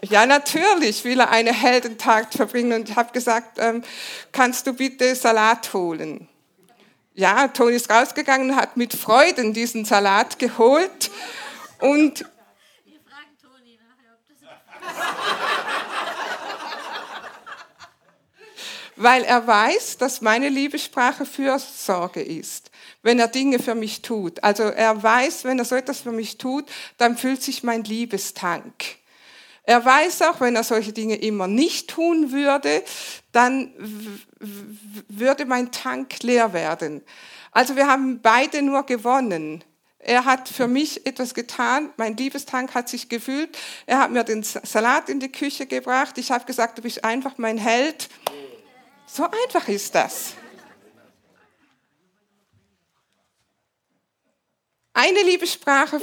Ja, 0.00 0.26
natürlich 0.26 1.02
will 1.02 1.18
er 1.18 1.30
eine 1.30 1.52
Heldentat 1.52 2.32
verbringen 2.32 2.72
und 2.72 2.88
ich 2.88 2.94
habe 2.94 3.10
gesagt, 3.10 3.58
ähm, 3.58 3.82
kannst 4.30 4.64
du 4.68 4.72
bitte 4.72 5.12
Salat 5.16 5.74
holen? 5.74 6.28
Ja, 7.18 7.48
Toni 7.48 7.74
ist 7.74 7.90
rausgegangen 7.90 8.50
und 8.50 8.56
hat 8.56 8.76
mit 8.76 8.94
Freuden 8.94 9.52
diesen 9.52 9.84
Salat 9.84 10.38
geholt 10.38 11.10
und 11.80 12.20
wir 12.84 13.00
fragen 13.00 13.36
Toni 13.42 13.76
nachher, 13.76 14.14
ob 14.14 14.22
das 14.28 14.38
weil 18.94 19.24
er 19.24 19.44
weiß, 19.44 19.98
dass 19.98 20.20
meine 20.20 20.48
Liebessprache 20.48 21.26
Fürsorge 21.26 22.22
ist, 22.22 22.70
wenn 23.02 23.18
er 23.18 23.26
Dinge 23.26 23.58
für 23.58 23.74
mich 23.74 24.02
tut. 24.02 24.44
Also 24.44 24.62
er 24.62 25.02
weiß, 25.02 25.42
wenn 25.42 25.58
er 25.58 25.64
so 25.64 25.74
etwas 25.74 26.02
für 26.02 26.12
mich 26.12 26.38
tut, 26.38 26.66
dann 26.98 27.16
füllt 27.16 27.42
sich 27.42 27.64
mein 27.64 27.82
Liebestank. 27.82 28.98
Er 29.68 29.84
weiß 29.84 30.22
auch, 30.22 30.40
wenn 30.40 30.56
er 30.56 30.64
solche 30.64 30.94
Dinge 30.94 31.16
immer 31.16 31.46
nicht 31.46 31.90
tun 31.90 32.32
würde, 32.32 32.82
dann 33.32 33.70
würde 35.08 35.44
mein 35.44 35.70
Tank 35.72 36.22
leer 36.22 36.54
werden. 36.54 37.02
Also 37.52 37.76
wir 37.76 37.86
haben 37.86 38.22
beide 38.22 38.62
nur 38.62 38.84
gewonnen. 38.84 39.62
Er 39.98 40.24
hat 40.24 40.48
für 40.48 40.68
mich 40.68 41.04
etwas 41.06 41.34
getan, 41.34 41.90
mein 41.98 42.16
Liebestank 42.16 42.74
hat 42.74 42.88
sich 42.88 43.10
gefüllt. 43.10 43.58
Er 43.84 43.98
hat 43.98 44.10
mir 44.10 44.24
den 44.24 44.42
Salat 44.42 45.10
in 45.10 45.20
die 45.20 45.30
Küche 45.30 45.66
gebracht. 45.66 46.16
Ich 46.16 46.30
habe 46.30 46.46
gesagt, 46.46 46.78
du 46.78 46.82
bist 46.82 47.04
einfach 47.04 47.36
mein 47.36 47.58
Held. 47.58 48.08
So 49.04 49.24
einfach 49.24 49.68
ist 49.68 49.94
das. 49.94 50.32
Eine 54.94 55.20
Liebessprache 55.24 56.00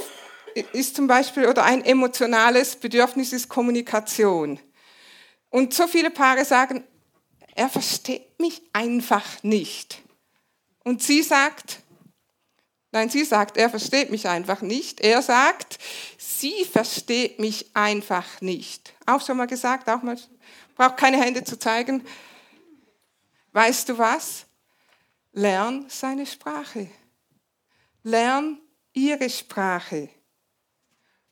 ist 0.72 0.96
zum 0.96 1.06
Beispiel, 1.06 1.46
oder 1.46 1.64
ein 1.64 1.84
emotionales 1.84 2.76
Bedürfnis 2.76 3.32
ist 3.32 3.48
Kommunikation. 3.48 4.58
Und 5.50 5.74
so 5.74 5.86
viele 5.86 6.10
Paare 6.10 6.44
sagen, 6.44 6.84
er 7.54 7.68
versteht 7.68 8.38
mich 8.38 8.62
einfach 8.72 9.42
nicht. 9.42 10.02
Und 10.84 11.02
sie 11.02 11.22
sagt, 11.22 11.80
nein, 12.92 13.08
sie 13.08 13.24
sagt, 13.24 13.56
er 13.56 13.70
versteht 13.70 14.10
mich 14.10 14.28
einfach 14.28 14.62
nicht. 14.62 15.00
Er 15.00 15.22
sagt, 15.22 15.78
sie 16.18 16.64
versteht 16.64 17.38
mich 17.38 17.74
einfach 17.74 18.40
nicht. 18.40 18.94
Auch 19.06 19.24
schon 19.24 19.36
mal 19.36 19.46
gesagt, 19.46 19.88
auch 19.88 20.02
mal, 20.02 20.18
braucht 20.74 20.96
keine 20.96 21.20
Hände 21.20 21.44
zu 21.44 21.58
zeigen. 21.58 22.04
Weißt 23.52 23.88
du 23.88 23.98
was? 23.98 24.44
Lern 25.32 25.86
seine 25.88 26.26
Sprache. 26.26 26.90
Lern 28.02 28.60
ihre 28.92 29.28
Sprache. 29.28 30.10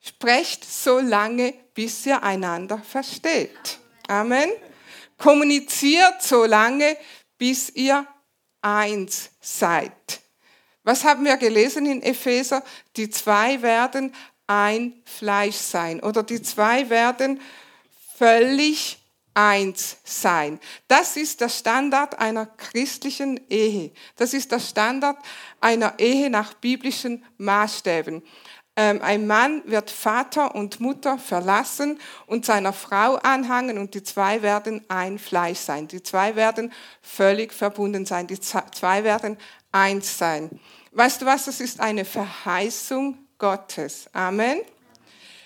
Sprecht 0.07 0.65
so 0.71 0.99
lange, 0.99 1.55
bis 1.73 2.05
ihr 2.05 2.23
einander 2.23 2.79
versteht. 2.79 3.79
Amen. 4.07 4.51
Kommuniziert 5.17 6.23
so 6.23 6.45
lange, 6.45 6.97
bis 7.39 7.71
ihr 7.71 8.07
eins 8.61 9.31
seid. 9.41 10.21
Was 10.83 11.05
haben 11.05 11.25
wir 11.25 11.39
gelesen 11.39 11.87
in 11.87 12.03
Epheser? 12.03 12.63
Die 12.97 13.09
zwei 13.09 13.63
werden 13.63 14.15
ein 14.47 14.93
Fleisch 15.07 15.57
sein 15.57 16.01
oder 16.01 16.23
die 16.23 16.43
zwei 16.43 16.91
werden 16.91 17.41
völlig 18.19 18.99
eins 19.33 19.97
sein. 20.05 20.61
Das 20.87 21.17
ist 21.17 21.41
der 21.41 21.49
Standard 21.49 22.19
einer 22.19 22.47
christlichen 22.47 23.41
Ehe. 23.49 23.93
Das 24.17 24.35
ist 24.35 24.53
der 24.53 24.61
Standard 24.61 25.17
einer 25.61 25.99
Ehe 25.99 26.31
nach 26.31 26.55
biblischen 26.55 27.25
Maßstäben. 27.39 28.23
Ähm, 28.77 29.01
ein 29.03 29.27
Mann 29.27 29.63
wird 29.67 29.91
Vater 29.91 30.55
und 30.55 30.81
Mutter 30.81 31.19
verlassen 31.19 32.01
und 32.27 32.45
seiner 32.45 32.73
Frau 32.73 33.15
anhangen 33.17 33.79
und 33.79 33.95
die 33.95 34.03
zwei 34.03 34.43
werden 34.43 34.85
ein 34.89 35.19
Fleisch 35.19 35.61
sein. 35.61 35.87
Die 35.87 36.03
zwei 36.03 36.35
werden 36.35 36.73
völlig 37.01 37.53
verbunden 37.53 38.05
sein. 38.05 38.27
Die 38.27 38.41
zwei 38.41 39.05
werden 39.05 39.39
eins 39.71 40.19
sein. 40.19 40.61
Weißt 40.91 41.23
du 41.23 41.27
was? 41.27 41.45
Das 41.45 41.61
ist 41.61 41.81
eine 41.81 42.05
Verheißung 42.05 43.19
Gottes. 43.39 44.09
Amen. 44.13 44.61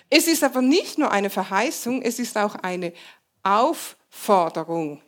Es 0.09 0.27
ist 0.27 0.43
aber 0.43 0.61
nicht 0.61 0.97
nur 0.97 1.11
eine 1.11 1.29
Verheißung, 1.29 2.01
es 2.01 2.17
ist 2.17 2.35
auch 2.35 2.55
eine 2.55 2.93
Aufforderung. 3.43 5.01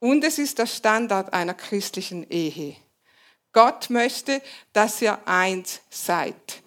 Und 0.00 0.24
es 0.24 0.38
ist 0.38 0.58
der 0.58 0.66
Standard 0.66 1.32
einer 1.32 1.54
christlichen 1.54 2.28
Ehe. 2.30 2.74
Gott 3.52 3.90
möchte, 3.90 4.42
dass 4.72 5.00
ihr 5.02 5.18
eins 5.26 5.82
seid. 5.88 6.62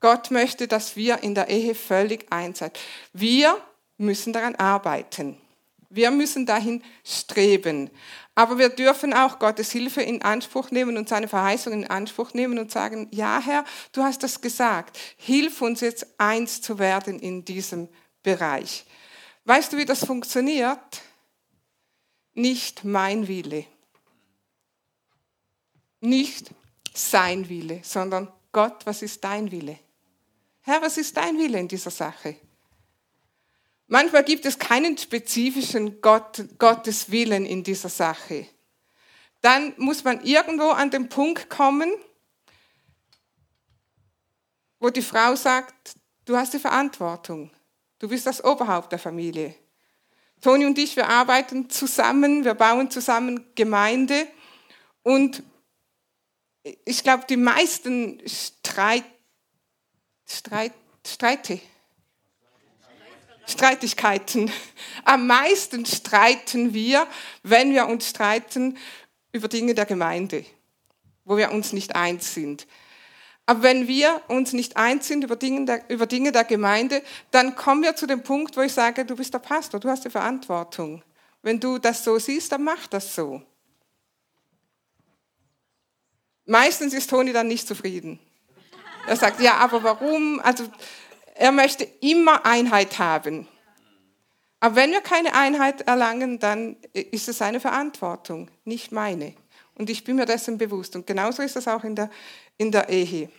Gott 0.00 0.30
möchte, 0.30 0.68
dass 0.68 0.96
wir 0.96 1.22
in 1.22 1.34
der 1.34 1.48
Ehe 1.48 1.74
völlig 1.74 2.32
eins 2.32 2.60
sind. 2.60 2.78
Wir 3.12 3.60
müssen 3.96 4.32
daran 4.32 4.54
arbeiten. 4.56 5.40
Wir 5.90 6.10
müssen 6.10 6.44
dahin 6.46 6.82
streben. 7.02 7.90
Aber 8.34 8.58
wir 8.58 8.68
dürfen 8.68 9.14
auch 9.14 9.38
Gottes 9.38 9.72
Hilfe 9.72 10.02
in 10.02 10.22
Anspruch 10.22 10.70
nehmen 10.70 10.96
und 10.96 11.08
seine 11.08 11.28
Verheißung 11.28 11.72
in 11.72 11.86
Anspruch 11.86 12.34
nehmen 12.34 12.58
und 12.58 12.70
sagen, 12.70 13.08
ja 13.10 13.40
Herr, 13.44 13.64
du 13.92 14.02
hast 14.02 14.22
das 14.22 14.40
gesagt. 14.40 14.98
Hilf 15.16 15.62
uns 15.62 15.80
jetzt 15.80 16.06
eins 16.18 16.60
zu 16.60 16.78
werden 16.78 17.18
in 17.18 17.44
diesem 17.44 17.88
Bereich. 18.22 18.84
Weißt 19.44 19.72
du, 19.72 19.78
wie 19.78 19.86
das 19.86 20.04
funktioniert? 20.04 21.02
Nicht 22.34 22.84
mein 22.84 23.26
Wille. 23.26 23.64
Nicht 26.00 26.50
sein 26.94 27.48
Wille, 27.48 27.80
sondern 27.82 28.30
Gott, 28.52 28.84
was 28.84 29.02
ist 29.02 29.24
dein 29.24 29.50
Wille? 29.50 29.78
Herr, 30.68 30.82
was 30.82 30.98
ist 30.98 31.16
dein 31.16 31.38
Wille 31.38 31.58
in 31.58 31.66
dieser 31.66 31.90
Sache? 31.90 32.36
Manchmal 33.86 34.22
gibt 34.22 34.44
es 34.44 34.58
keinen 34.58 34.98
spezifischen 34.98 36.02
Gott, 36.02 36.44
Gottes 36.58 37.10
Willen 37.10 37.46
in 37.46 37.64
dieser 37.64 37.88
Sache. 37.88 38.46
Dann 39.40 39.72
muss 39.78 40.04
man 40.04 40.22
irgendwo 40.22 40.68
an 40.68 40.90
den 40.90 41.08
Punkt 41.08 41.48
kommen, 41.48 41.90
wo 44.78 44.90
die 44.90 45.00
Frau 45.00 45.36
sagt, 45.36 45.94
du 46.26 46.36
hast 46.36 46.52
die 46.52 46.58
Verantwortung. 46.58 47.50
Du 47.98 48.10
bist 48.10 48.26
das 48.26 48.44
Oberhaupt 48.44 48.92
der 48.92 48.98
Familie. 48.98 49.54
Toni 50.42 50.66
und 50.66 50.78
ich, 50.78 50.96
wir 50.96 51.08
arbeiten 51.08 51.70
zusammen, 51.70 52.44
wir 52.44 52.52
bauen 52.52 52.90
zusammen 52.90 53.46
Gemeinde 53.54 54.28
und 55.02 55.42
ich 56.84 57.02
glaube, 57.02 57.24
die 57.26 57.38
meisten 57.38 58.20
Streit, 58.28 59.04
Streit, 60.28 60.72
Streite. 61.06 61.60
Streitigkeiten. 63.46 64.52
Am 65.04 65.26
meisten 65.26 65.86
streiten 65.86 66.74
wir, 66.74 67.06
wenn 67.42 67.72
wir 67.72 67.86
uns 67.86 68.10
streiten 68.10 68.76
über 69.32 69.48
Dinge 69.48 69.74
der 69.74 69.86
Gemeinde. 69.86 70.44
wo 71.28 71.36
wir 71.36 71.52
uns 71.52 71.74
nicht 71.74 71.94
eins 71.94 72.32
sind. 72.32 72.66
Aber 73.44 73.62
wenn 73.62 73.86
wir 73.86 74.22
uns 74.28 74.54
nicht 74.54 74.76
eins 74.78 75.08
sind 75.08 75.24
über 75.24 75.36
Dinge, 75.36 75.66
der, 75.66 75.90
über 75.90 76.06
Dinge 76.06 76.32
der 76.32 76.44
Gemeinde, 76.44 77.02
dann 77.30 77.54
kommen 77.54 77.82
wir 77.82 77.94
zu 77.94 78.06
dem 78.06 78.22
Punkt, 78.22 78.56
wo 78.56 78.62
ich 78.62 78.72
sage, 78.72 79.04
du 79.04 79.14
bist 79.14 79.34
der 79.34 79.38
Pastor, 79.38 79.78
du 79.78 79.90
hast 79.90 80.04
die 80.06 80.10
Verantwortung. 80.10 81.02
Wenn 81.42 81.60
du 81.60 81.78
das 81.78 82.02
so 82.02 82.18
siehst, 82.18 82.52
dann 82.52 82.64
mach 82.64 82.86
das 82.86 83.14
so. 83.14 83.42
Meistens 86.46 86.94
ist 86.94 87.10
Toni 87.10 87.32
dann 87.32 87.48
nicht 87.48 87.68
zufrieden. 87.68 88.18
Er 89.08 89.16
sagt, 89.16 89.40
ja, 89.40 89.56
aber 89.56 89.82
warum? 89.82 90.40
Also 90.40 90.64
er 91.34 91.52
möchte 91.52 91.84
immer 92.00 92.44
Einheit 92.44 92.98
haben. 92.98 93.48
Aber 94.60 94.76
wenn 94.76 94.90
wir 94.90 95.00
keine 95.00 95.34
Einheit 95.34 95.82
erlangen, 95.82 96.38
dann 96.38 96.76
ist 96.92 97.28
es 97.28 97.38
seine 97.38 97.60
Verantwortung, 97.60 98.50
nicht 98.64 98.92
meine. 98.92 99.34
Und 99.76 99.88
ich 99.88 100.02
bin 100.02 100.16
mir 100.16 100.26
dessen 100.26 100.58
bewusst. 100.58 100.96
Und 100.96 101.06
genauso 101.06 101.42
ist 101.42 101.56
es 101.56 101.68
auch 101.68 101.84
in 101.84 101.94
der, 101.94 102.10
in 102.56 102.72
der 102.72 102.88
Ehe. 102.88 103.30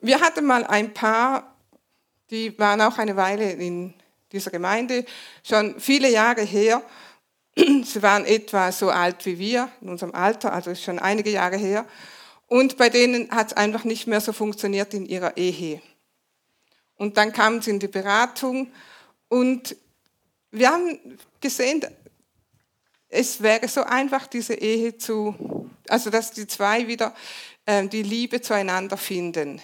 Wir 0.00 0.20
hatten 0.20 0.44
mal 0.44 0.64
ein 0.64 0.92
Paar, 0.92 1.56
die 2.30 2.58
waren 2.58 2.80
auch 2.82 2.98
eine 2.98 3.16
Weile 3.16 3.52
in 3.52 3.94
dieser 4.32 4.50
Gemeinde, 4.50 5.04
schon 5.42 5.80
viele 5.80 6.10
Jahre 6.10 6.42
her. 6.42 6.82
Sie 7.56 8.02
waren 8.02 8.26
etwa 8.26 8.70
so 8.70 8.90
alt 8.90 9.24
wie 9.26 9.38
wir, 9.38 9.70
in 9.80 9.88
unserem 9.88 10.14
Alter, 10.14 10.52
also 10.52 10.74
schon 10.74 10.98
einige 10.98 11.30
Jahre 11.30 11.56
her. 11.56 11.86
Und 12.52 12.76
bei 12.76 12.90
denen 12.90 13.30
hat 13.30 13.46
es 13.46 13.52
einfach 13.54 13.84
nicht 13.84 14.06
mehr 14.06 14.20
so 14.20 14.34
funktioniert 14.34 14.92
in 14.92 15.06
ihrer 15.06 15.38
Ehe. 15.38 15.80
Und 16.96 17.16
dann 17.16 17.32
kamen 17.32 17.62
sie 17.62 17.70
in 17.70 17.78
die 17.78 17.88
Beratung 17.88 18.70
und 19.30 19.74
wir 20.50 20.68
haben 20.70 21.18
gesehen, 21.40 21.82
es 23.08 23.42
wäre 23.42 23.66
so 23.68 23.84
einfach, 23.84 24.26
diese 24.26 24.52
Ehe 24.52 24.98
zu, 24.98 25.70
also 25.88 26.10
dass 26.10 26.32
die 26.32 26.46
zwei 26.46 26.86
wieder 26.86 27.14
äh, 27.64 27.88
die 27.88 28.02
Liebe 28.02 28.42
zueinander 28.42 28.98
finden. 28.98 29.62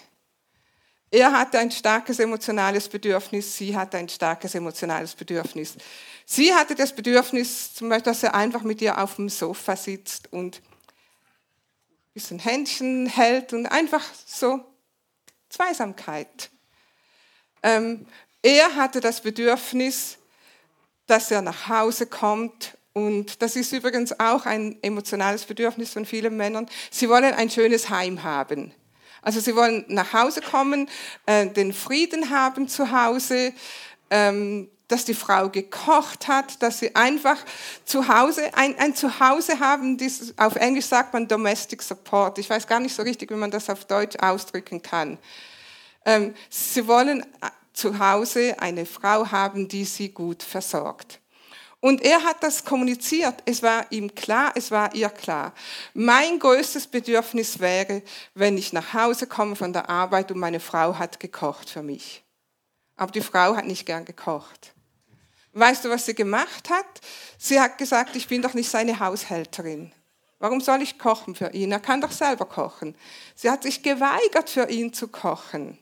Er 1.11 1.31
hatte 1.33 1.59
ein 1.59 1.71
starkes 1.71 2.19
emotionales 2.19 2.89
Bedürfnis, 2.89 3.55
sie 3.55 3.77
hatte 3.77 3.99
ein 3.99 4.09
starkes 4.09 4.55
emotionales 4.55 5.15
Bedürfnis. 5.15 5.77
Sie 6.25 6.55
hatte 6.55 6.75
das 6.75 6.95
Bedürfnis, 6.95 7.75
zum 7.75 7.91
Beispiel, 7.91 8.13
dass 8.13 8.23
er 8.23 8.35
einfach 8.35 8.63
mit 8.63 8.81
ihr 8.81 8.97
auf 8.97 9.17
dem 9.17 9.29
Sofa 9.29 9.77
sitzt 9.77 10.33
und 10.33 10.63
bisschen 12.19 12.41
Händchen 12.41 13.07
hält 13.07 13.53
und 13.53 13.67
einfach 13.67 14.03
so 14.27 14.65
Zweisamkeit. 15.49 16.51
Ähm, 17.63 18.07
er 18.43 18.75
hatte 18.75 18.99
das 18.99 19.21
Bedürfnis, 19.21 20.19
dass 21.07 21.31
er 21.31 21.43
nach 21.43 21.69
Hause 21.69 22.07
kommt 22.07 22.77
und 22.93 23.41
das 23.41 23.55
ist 23.55 23.73
übrigens 23.73 24.19
auch 24.19 24.47
ein 24.47 24.77
emotionales 24.83 25.45
Bedürfnis 25.45 25.93
von 25.93 26.05
vielen 26.05 26.37
Männern. 26.37 26.69
Sie 26.91 27.09
wollen 27.09 27.35
ein 27.35 27.51
schönes 27.51 27.89
Heim 27.89 28.25
haben. 28.25 28.73
Also 29.23 29.39
sie 29.39 29.55
wollen 29.55 29.85
nach 29.87 30.13
Hause 30.13 30.41
kommen, 30.41 30.89
äh, 31.27 31.47
den 31.47 31.73
Frieden 31.73 32.31
haben 32.31 32.67
zu 32.67 32.91
Hause, 32.91 33.53
ähm, 34.11 34.69
dass 34.89 35.05
die 35.05 35.15
Frau 35.15 35.51
gekocht 35.51 36.29
hat, 36.29 36.63
dass 36.63 36.81
sie 36.81 36.97
einfach 36.97 37.37
zu 37.85 38.09
Hause, 38.09 38.51
ein, 38.55 38.77
ein 38.79 38.95
Zuhause 38.95 39.61
haben, 39.61 39.99
dies, 39.99 40.35
auf 40.39 40.57
Englisch 40.57 40.87
sagt 40.87 41.13
man 41.13 41.29
Domestic 41.29 41.83
Support. 41.83 42.39
Ich 42.39 42.49
weiß 42.49 42.67
gar 42.67 42.81
nicht 42.81 42.95
so 42.95 43.03
richtig, 43.03 43.31
wie 43.31 43.37
man 43.37 43.51
das 43.51 43.69
auf 43.69 43.85
Deutsch 43.85 44.17
ausdrücken 44.19 44.83
kann. 44.83 45.19
Ähm, 46.07 46.35
sie 46.49 46.87
wollen 46.87 47.21
äh, 47.21 47.51
zu 47.75 47.99
Hause 47.99 48.57
eine 48.59 48.87
Frau 48.87 49.31
haben, 49.31 49.69
die 49.69 49.85
sie 49.85 50.09
gut 50.09 50.43
versorgt. 50.43 51.21
Und 51.81 52.03
er 52.03 52.25
hat 52.25 52.43
das 52.43 52.65
kommuniziert. 52.65 53.37
Es 53.45 53.63
war 53.63 53.87
ihm 53.91 54.13
klar, 54.15 54.53
es 54.57 54.71
war 54.71 54.95
ihr 54.95 55.11
klar. 55.11 55.53
Mein 55.95 56.39
größtes 56.39 56.89
Bedürfnis 56.89 57.61
wäre, 57.61 58.03
wenn 58.35 58.59
ich 58.59 58.73
nach 58.73 58.95
Hause 58.95 59.29
komme 59.29 59.55
von 59.55 59.73
der 59.73 59.89
Arbeit 59.89 60.33
und 60.33 60.39
meine 60.39 60.61
Frau 60.61 60.99
hat 60.99 61.21
gekocht 61.21 61.71
für 61.71 61.83
mich. 61.83 62.25
Aber 62.97 63.13
die 63.13 63.21
Frau 63.21 63.55
hat 63.55 63.67
nicht 63.67 63.87
gern 63.87 64.05
gekocht. 64.05 64.75
Weißt 65.53 65.85
du, 65.85 65.89
was 65.89 66.07
sie 66.07 66.15
gemacht 66.15 66.71
hat? 66.71 67.01
Sie 67.39 67.61
hat 67.61 67.79
gesagt, 67.79 68.17
ich 68.17 68.29
bin 68.29 68.43
doch 68.43 68.55
nicht 68.55 68.71
seine 68.71 69.01
Haushälterin. 69.01 69.93
Warum 70.39 70.61
soll 70.61 70.83
ich 70.83 70.99
kochen 70.99 71.35
für 71.35 71.53
ihn? 71.53 71.73
Er 71.73 71.81
kann 71.81 72.01
doch 72.01 72.13
selber 72.13 72.45
kochen. 72.45 72.95
Sie 73.35 73.51
hat 73.51 73.65
sich 73.65 73.83
geweigert, 73.83 74.51
für 74.51 74.69
ihn 74.69 74.93
zu 74.93 75.09
kochen. 75.09 75.79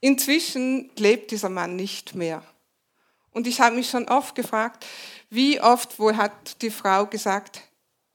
Inzwischen 0.00 0.90
lebt 0.96 1.30
dieser 1.30 1.48
Mann 1.48 1.76
nicht 1.76 2.16
mehr. 2.16 2.42
Und 3.30 3.46
ich 3.46 3.60
habe 3.60 3.76
mich 3.76 3.88
schon 3.88 4.08
oft 4.08 4.34
gefragt, 4.34 4.84
wie 5.30 5.60
oft 5.60 5.98
wohl 5.98 6.16
hat 6.16 6.60
die 6.62 6.70
Frau 6.70 7.06
gesagt 7.06 7.62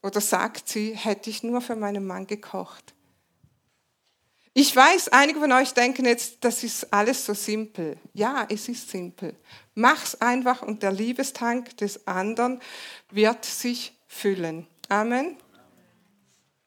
oder 0.02 0.20
sagt 0.20 0.68
sie, 0.68 0.94
hätte 0.94 1.30
ich 1.30 1.42
nur 1.42 1.60
für 1.60 1.76
meinen 1.76 2.06
Mann 2.06 2.26
gekocht. 2.26 2.94
Ich 4.60 4.74
weiß, 4.74 5.10
einige 5.10 5.38
von 5.38 5.52
euch 5.52 5.72
denken 5.72 6.04
jetzt, 6.04 6.38
das 6.40 6.64
ist 6.64 6.92
alles 6.92 7.24
so 7.24 7.32
simpel. 7.32 7.96
Ja, 8.12 8.44
es 8.50 8.68
ist 8.68 8.90
simpel. 8.90 9.36
Mach's 9.76 10.16
einfach 10.16 10.62
und 10.62 10.82
der 10.82 10.90
Liebestank 10.90 11.76
des 11.76 12.08
anderen 12.08 12.60
wird 13.12 13.44
sich 13.44 13.96
füllen. 14.08 14.66
Amen. 14.88 15.36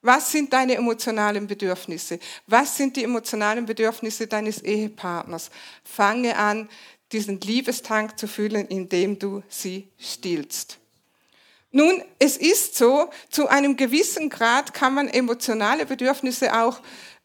Was 0.02 0.32
sind 0.32 0.54
deine 0.54 0.76
emotionalen 0.76 1.48
Bedürfnisse? 1.48 2.20
Was 2.48 2.78
sind 2.78 2.96
die 2.96 3.04
emotionalen 3.04 3.66
Bedürfnisse 3.66 4.26
deines 4.26 4.62
Ehepartners? 4.62 5.50
Fange 5.84 6.38
an, 6.38 6.70
diesen 7.12 7.42
Liebestank 7.42 8.18
zu 8.18 8.30
füllen, 8.30 8.68
indem 8.70 9.20
du 9.20 9.44
sie 9.50 9.90
stillst. 10.00 10.78
Nun, 11.72 12.02
es 12.20 12.38
ist 12.38 12.76
so, 12.76 13.10
zu 13.30 13.50
einem 13.50 13.76
gewissen 13.76 14.30
Grad 14.30 14.74
kann 14.74 14.94
man 14.94 15.10
emotionale 15.10 15.86
Bedürfnisse 15.86 16.58
auch 16.58 16.82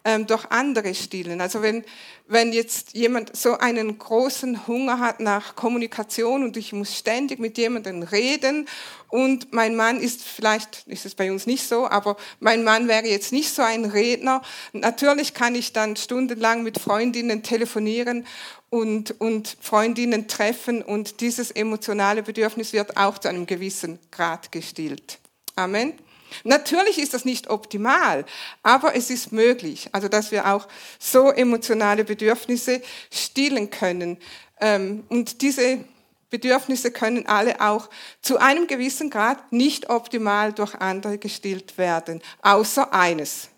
ähm, 0.07 0.27
durch 0.29 0.45
andere 0.51 0.95
stillen. 0.95 1.41
Also 1.41 1.63
wenn, 1.63 1.85
wenn 2.29 2.53
jetzt 2.53 2.95
jemand 2.95 3.37
so 3.37 3.59
einen 3.59 3.99
großen 3.99 4.69
Hunger 4.69 5.01
hat 5.01 5.19
nach 5.19 5.57
Kommunikation 5.57 6.45
und 6.45 6.57
ich 6.57 6.73
muss 6.73 6.97
ständig 6.97 7.41
mit 7.41 7.59
jemandem 7.59 8.05
reden 8.05 8.69
und 9.09 9.53
mein 9.53 9.75
Mann 9.75 10.01
ist 10.01 10.23
vielleicht, 10.23 10.87
ist 10.87 11.07
es 11.07 11.17
bei 11.17 11.33
uns 11.33 11.47
nicht 11.47 11.67
so, 11.67 11.89
aber 11.89 12.17
mein 12.39 12.63
Mann 12.63 12.87
wäre 12.87 13.07
jetzt 13.07 13.33
nicht 13.33 13.53
so 13.53 13.63
ein 13.63 13.85
Redner. 13.85 14.43
Natürlich 14.73 15.35
kann 15.35 15.57
ich 15.57 15.73
dann 15.73 15.97
stundenlang 15.97 16.63
mit 16.63 16.79
Freundinnen 16.79 17.43
telefonieren 17.43 18.27
und, 18.71 19.21
und 19.21 19.57
Freundinnen 19.61 20.29
treffen 20.29 20.83
und 20.83 21.21
dieses 21.21 21.51
emotionale 21.51 22.23
Bedürfnis 22.23 22.73
wird 22.73 22.97
auch 22.97 23.19
zu 23.19 23.29
einem 23.29 23.47
gewissen 23.47 23.99
Grad 24.13 24.53
gestillt. 24.53 25.19
Amen. 25.57 25.95
Natürlich 26.45 26.99
ist 26.99 27.15
das 27.15 27.25
nicht 27.25 27.49
optimal, 27.49 28.25
aber 28.63 28.95
es 28.95 29.11
ist 29.11 29.33
möglich, 29.33 29.89
also 29.93 30.09
dass 30.09 30.31
wir 30.31 30.53
auch 30.53 30.69
so 30.99 31.31
emotionale 31.31 32.05
Bedürfnisse 32.05 32.83
stillen 33.11 33.71
können. 33.71 34.19
Ähm, 34.61 35.05
und 35.09 35.43
diese 35.43 35.85
Bedürfnisse 36.31 36.91
können 36.91 37.27
alle 37.27 37.61
auch 37.61 37.89
zu 38.21 38.39
einem 38.39 38.67
gewissen 38.67 39.11
Grad 39.11 39.53
nicht 39.53 39.91
optimal 39.91 40.53
durch 40.53 40.75
andere 40.75 41.19
gestillt 41.19 41.79
werden, 41.79 42.23
außer 42.43 42.93
eines. 42.93 43.49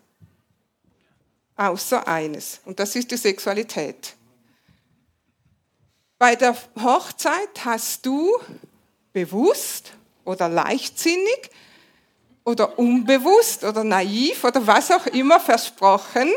Außer 1.55 2.07
eines. 2.07 2.61
Und 2.65 2.79
das 2.79 2.95
ist 2.95 3.11
die 3.11 3.17
Sexualität. 3.17 4.15
Bei 6.17 6.35
der 6.35 6.55
Hochzeit 6.81 7.65
hast 7.65 8.05
du 8.05 8.29
bewusst 9.13 9.93
oder 10.25 10.47
leichtsinnig 10.47 11.49
oder 12.49 12.79
unbewusst 12.79 13.63
oder 13.63 13.83
naiv 13.83 14.43
oder 14.43 14.65
was 14.65 14.89
auch 14.91 15.05
immer 15.05 15.39
versprochen, 15.39 16.31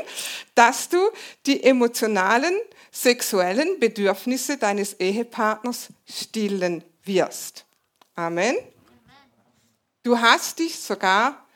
dass 0.55 0.89
du 0.89 0.99
die 1.47 1.63
emotionalen, 1.65 2.55
sexuellen 2.91 3.81
Bedürfnisse 3.81 4.59
deines 4.59 5.01
Ehepartners 5.01 5.89
stillen 6.07 6.85
wirst. 7.05 7.65
Amen. 8.15 8.57
Du 10.03 10.21
hast 10.21 10.59
dich 10.59 10.79
sogar 10.79 11.47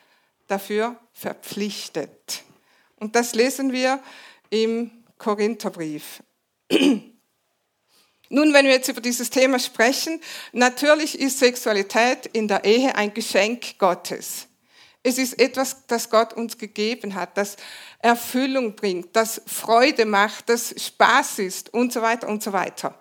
dafür 0.47 0.95
verpflichtet. 1.13 2.43
Und 2.95 3.15
das 3.15 3.35
lesen 3.35 3.71
wir 3.71 4.01
im 4.49 4.89
Korintherbrief. 5.19 6.23
Nun, 8.29 8.53
wenn 8.53 8.65
wir 8.65 8.73
jetzt 8.73 8.89
über 8.89 8.99
dieses 8.99 9.29
Thema 9.29 9.57
sprechen, 9.57 10.19
natürlich 10.51 11.17
ist 11.19 11.39
Sexualität 11.39 12.25
in 12.25 12.47
der 12.47 12.65
Ehe 12.65 12.93
ein 12.95 13.13
Geschenk 13.13 13.77
Gottes. 13.77 14.46
Es 15.07 15.17
ist 15.17 15.39
etwas, 15.39 15.87
das 15.87 16.09
Gott 16.09 16.33
uns 16.33 16.57
gegeben 16.57 17.15
hat, 17.15 17.37
das 17.37 17.55
Erfüllung 17.99 18.75
bringt, 18.75 19.15
das 19.15 19.41
Freude 19.45 20.03
macht, 20.03 20.49
das 20.49 20.75
Spaß 20.77 21.39
ist 21.39 21.73
und 21.73 21.93
so 21.93 22.01
weiter 22.01 22.27
und 22.27 22.43
so 22.43 22.51
weiter. 22.51 22.93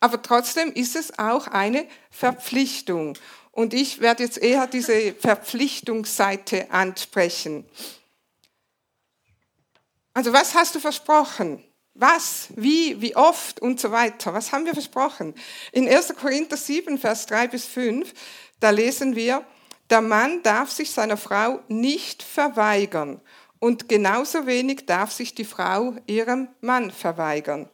Aber 0.00 0.20
trotzdem 0.20 0.72
ist 0.72 0.96
es 0.96 1.16
auch 1.20 1.46
eine 1.46 1.86
Verpflichtung. 2.10 3.16
Und 3.52 3.74
ich 3.74 4.00
werde 4.00 4.24
jetzt 4.24 4.38
eher 4.38 4.66
diese 4.66 5.14
Verpflichtungsseite 5.14 6.68
ansprechen. 6.72 7.64
Also 10.14 10.32
was 10.32 10.56
hast 10.56 10.74
du 10.74 10.80
versprochen? 10.80 11.62
Was, 11.94 12.48
wie, 12.56 13.00
wie 13.00 13.14
oft 13.14 13.60
und 13.60 13.78
so 13.78 13.92
weiter. 13.92 14.34
Was 14.34 14.50
haben 14.50 14.66
wir 14.66 14.72
versprochen? 14.72 15.32
In 15.70 15.88
1. 15.88 16.16
Korinther 16.16 16.56
7, 16.56 16.98
Vers 16.98 17.26
3 17.26 17.46
bis 17.46 17.66
5, 17.66 18.12
da 18.58 18.70
lesen 18.70 19.14
wir, 19.14 19.46
Der 19.92 20.00
Mann 20.00 20.42
darf 20.42 20.70
sich 20.70 20.90
seiner 20.90 21.18
Frau 21.18 21.60
nicht 21.68 22.22
verweigern 22.22 23.20
und 23.58 23.90
genauso 23.90 24.46
wenig 24.46 24.86
darf 24.86 25.12
sich 25.12 25.34
die 25.34 25.44
Frau 25.44 25.94
ihrem 26.06 26.48
Mann 26.62 26.90
verweigern. 26.90 27.68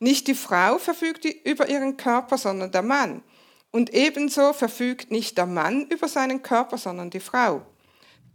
Nicht 0.00 0.26
die 0.26 0.34
Frau 0.34 0.78
verfügt 0.78 1.24
über 1.44 1.68
ihren 1.68 1.96
Körper, 1.96 2.38
sondern 2.38 2.72
der 2.72 2.82
Mann. 2.82 3.22
Und 3.70 3.94
ebenso 3.94 4.52
verfügt 4.52 5.12
nicht 5.12 5.38
der 5.38 5.46
Mann 5.46 5.86
über 5.86 6.08
seinen 6.08 6.42
Körper, 6.42 6.76
sondern 6.76 7.08
die 7.08 7.20
Frau. 7.20 7.62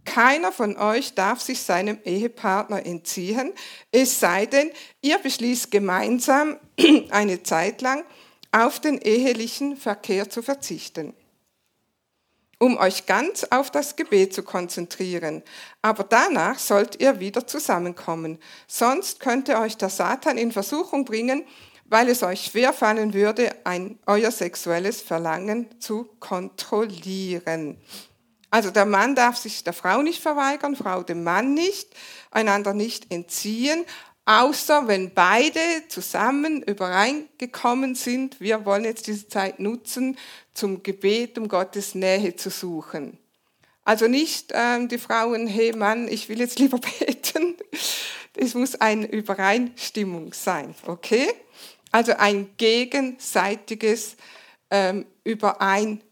Keiner 0.06 0.50
von 0.50 0.78
euch 0.78 1.12
darf 1.14 1.42
sich 1.42 1.60
seinem 1.60 1.98
Ehepartner 2.06 2.86
entziehen, 2.86 3.52
es 3.92 4.18
sei 4.18 4.46
denn, 4.46 4.70
ihr 5.02 5.18
beschließt 5.18 5.70
gemeinsam 5.70 6.56
eine 7.10 7.42
Zeit 7.42 7.82
lang 7.82 8.02
auf 8.50 8.80
den 8.80 8.96
ehelichen 8.96 9.76
Verkehr 9.76 10.30
zu 10.30 10.40
verzichten, 10.40 11.12
um 12.58 12.78
euch 12.78 13.06
ganz 13.06 13.44
auf 13.50 13.70
das 13.70 13.96
Gebet 13.96 14.32
zu 14.34 14.42
konzentrieren. 14.42 15.42
Aber 15.82 16.04
danach 16.04 16.58
sollt 16.58 17.00
ihr 17.00 17.20
wieder 17.20 17.46
zusammenkommen, 17.46 18.38
sonst 18.66 19.20
könnte 19.20 19.58
euch 19.58 19.76
der 19.76 19.90
Satan 19.90 20.38
in 20.38 20.52
Versuchung 20.52 21.04
bringen, 21.04 21.44
weil 21.84 22.08
es 22.08 22.22
euch 22.22 22.46
schwerfallen 22.46 23.14
würde, 23.14 23.54
ein, 23.64 23.98
euer 24.06 24.30
sexuelles 24.30 25.00
Verlangen 25.00 25.80
zu 25.80 26.08
kontrollieren. 26.18 27.78
Also 28.50 28.70
der 28.70 28.86
Mann 28.86 29.14
darf 29.14 29.36
sich 29.36 29.64
der 29.64 29.72
Frau 29.72 30.02
nicht 30.02 30.22
verweigern, 30.22 30.76
Frau 30.76 31.02
dem 31.02 31.22
Mann 31.24 31.54
nicht, 31.54 31.88
einander 32.30 32.72
nicht 32.72 33.12
entziehen, 33.12 33.84
außer 34.26 34.88
wenn 34.88 35.14
beide 35.14 35.60
zusammen 35.88 36.62
übereingekommen 36.62 37.94
sind, 37.94 38.40
wir 38.40 38.64
wollen 38.66 38.84
jetzt 38.84 39.06
diese 39.06 39.28
Zeit 39.28 39.60
nutzen, 39.60 40.18
zum 40.52 40.82
Gebet, 40.82 41.38
um 41.38 41.48
Gottes 41.48 41.94
Nähe 41.94 42.36
zu 42.36 42.50
suchen. 42.50 43.18
Also 43.84 44.08
nicht 44.08 44.50
ähm, 44.52 44.88
die 44.88 44.98
Frauen, 44.98 45.46
hey 45.46 45.72
Mann, 45.72 46.08
ich 46.08 46.28
will 46.28 46.40
jetzt 46.40 46.58
lieber 46.58 46.78
beten. 46.98 47.56
Es 48.34 48.54
muss 48.54 48.74
eine 48.74 49.06
Übereinstimmung 49.06 50.32
sein, 50.32 50.74
okay? 50.86 51.32
Also 51.92 52.12
ein 52.16 52.50
gegenseitiges 52.56 54.16
ähm, 54.70 55.06
Überein, 55.24 56.02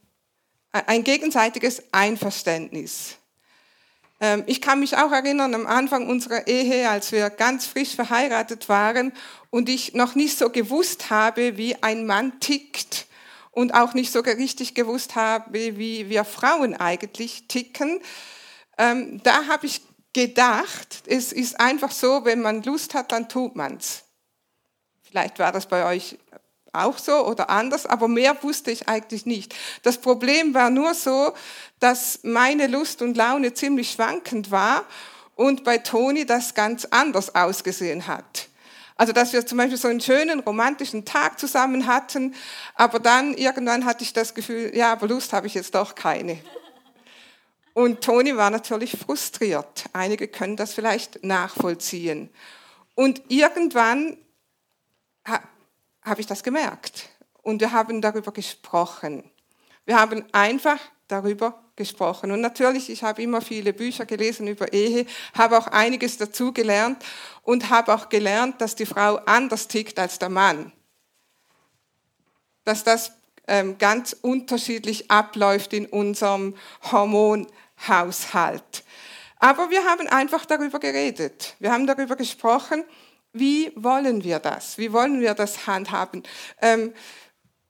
ein 0.71 1.05
gegenseitiges 1.05 1.83
Einverständnis. 1.93 3.19
Ähm, 4.21 4.45
ich 4.47 4.61
kann 4.61 4.81
mich 4.81 4.97
auch 4.97 5.13
erinnern 5.13 5.55
am 5.55 5.67
Anfang 5.67 6.09
unserer 6.09 6.47
Ehe, 6.47 6.89
als 6.89 7.13
wir 7.13 7.31
ganz 7.31 7.67
frisch 7.67 7.95
verheiratet 7.95 8.69
waren 8.69 9.13
und 9.51 9.69
ich 9.69 9.95
noch 9.95 10.15
nicht 10.15 10.39
so 10.39 10.51
gewusst 10.51 11.11
habe, 11.11 11.57
wie 11.57 11.83
ein 11.83 12.07
Mann 12.07 12.41
tickt 12.41 13.07
und 13.51 13.75
auch 13.75 13.95
nicht 13.95 14.13
so 14.13 14.21
richtig 14.21 14.75
gewusst 14.75 15.15
habe, 15.15 15.53
wie 15.53 16.09
wir 16.09 16.25
Frauen 16.25 16.75
eigentlich 16.75 17.47
ticken. 17.49 18.01
Ähm, 18.79 19.21
da 19.23 19.47
habe 19.47 19.67
ich 19.67 19.83
gedacht, 20.13 21.03
es 21.07 21.33
ist 21.33 21.61
einfach 21.61 21.91
so, 21.91 22.25
wenn 22.25 22.41
man 22.41 22.63
Lust 22.63 22.95
hat, 22.95 23.13
dann 23.13 23.29
tut 23.29 23.57
man's. 23.57 24.05
Vielleicht 25.03 25.39
war 25.39 25.53
das 25.53 25.67
bei 25.67 25.85
euch 25.87 26.19
auch 26.75 26.99
so 26.99 27.27
oder 27.27 27.51
anders, 27.51 27.87
aber 27.87 28.09
mehr 28.09 28.43
wusste 28.43 28.71
ich 28.71 28.89
eigentlich 28.89 29.27
nicht. 29.27 29.55
Das 29.83 29.99
Problem 29.99 30.55
war 30.55 30.71
nur 30.71 30.95
so, 30.95 31.33
dass 31.81 32.21
meine 32.23 32.67
Lust 32.67 33.03
und 33.03 33.17
Laune 33.17 33.55
ziemlich 33.55 33.93
schwankend 33.93 34.51
war 34.51 34.85
und 35.37 35.65
bei 35.65 35.79
Toni 35.79 36.27
das 36.27 36.55
ganz 36.55 36.87
anders 36.87 37.35
ausgesehen 37.35 38.07
hat. 38.07 38.49
Also, 38.97 39.13
dass 39.13 39.33
wir 39.33 39.45
zum 39.45 39.59
Beispiel 39.59 39.77
so 39.77 39.89
einen 39.89 40.01
schönen 40.01 40.41
romantischen 40.41 41.05
Tag 41.05 41.41
zusammen 41.41 41.87
hatten, 41.87 42.35
aber 42.77 43.01
dann 43.01 43.35
irgendwann 43.35 43.85
hatte 43.85 44.05
ich 44.05 44.13
das 44.13 44.35
Gefühl, 44.35 44.71
ja, 44.75 44.93
aber 44.93 45.09
Lust 45.09 45.33
habe 45.33 45.49
ich 45.49 45.55
jetzt 45.55 45.75
doch 45.75 45.97
keine. 45.97 46.39
Und 47.73 48.03
Toni 48.03 48.37
war 48.37 48.51
natürlich 48.51 48.97
frustriert. 48.97 49.87
Einige 49.93 50.29
können 50.29 50.57
das 50.57 50.75
vielleicht 50.75 51.25
nachvollziehen. 51.25 52.31
Und 52.95 53.23
irgendwann 53.27 54.17
habe 56.05 56.21
ich 56.21 56.27
das 56.27 56.43
gemerkt. 56.43 57.09
Und 57.43 57.61
wir 57.61 57.73
haben 57.73 58.01
darüber 58.01 58.33
gesprochen. 58.33 59.31
Wir 59.85 59.99
haben 59.99 60.25
einfach 60.33 60.79
darüber 61.09 61.63
gesprochen. 61.77 62.31
Und 62.31 62.41
natürlich, 62.41 62.89
ich 62.89 63.03
habe 63.03 63.23
immer 63.23 63.41
viele 63.41 63.73
Bücher 63.73 64.07
gelesen 64.07 64.47
über 64.47 64.73
Ehe, 64.73 65.07
habe 65.37 65.59
auch 65.59 65.67
einiges 65.67 66.17
dazu 66.17 66.53
gelernt 66.53 67.05
und 67.43 67.71
habe 67.71 67.95
auch 67.95 68.09
gelernt, 68.09 68.61
dass 68.61 68.75
die 68.75 68.87
Frau 68.87 69.17
anders 69.27 69.69
tickt 69.69 69.99
als 69.99 70.19
der 70.19 70.29
Mann. 70.29 70.73
Dass 72.65 72.85
das 72.85 73.13
ähm, 73.47 73.77
ganz 73.77 74.17
unterschiedlich 74.23 75.11
abläuft 75.11 75.73
in 75.73 75.87
unserem 75.87 76.55
Hormonhaushalt. 76.91 78.85
Aber 79.39 79.69
wir 79.69 79.85
haben 79.85 80.09
einfach 80.09 80.47
darüber 80.47 80.79
geredet. 80.79 81.57
Wir 81.59 81.71
haben 81.73 81.87
darüber 81.87 82.17
gesprochen 82.17 82.85
wie 83.35 83.73
wollen 83.75 84.25
wir 84.25 84.39
das? 84.39 84.79
Wie 84.79 84.93
wollen 84.93 85.21
wir 85.21 85.35
das 85.35 85.67
handhaben? 85.67 86.23
Ähm, 86.63 86.95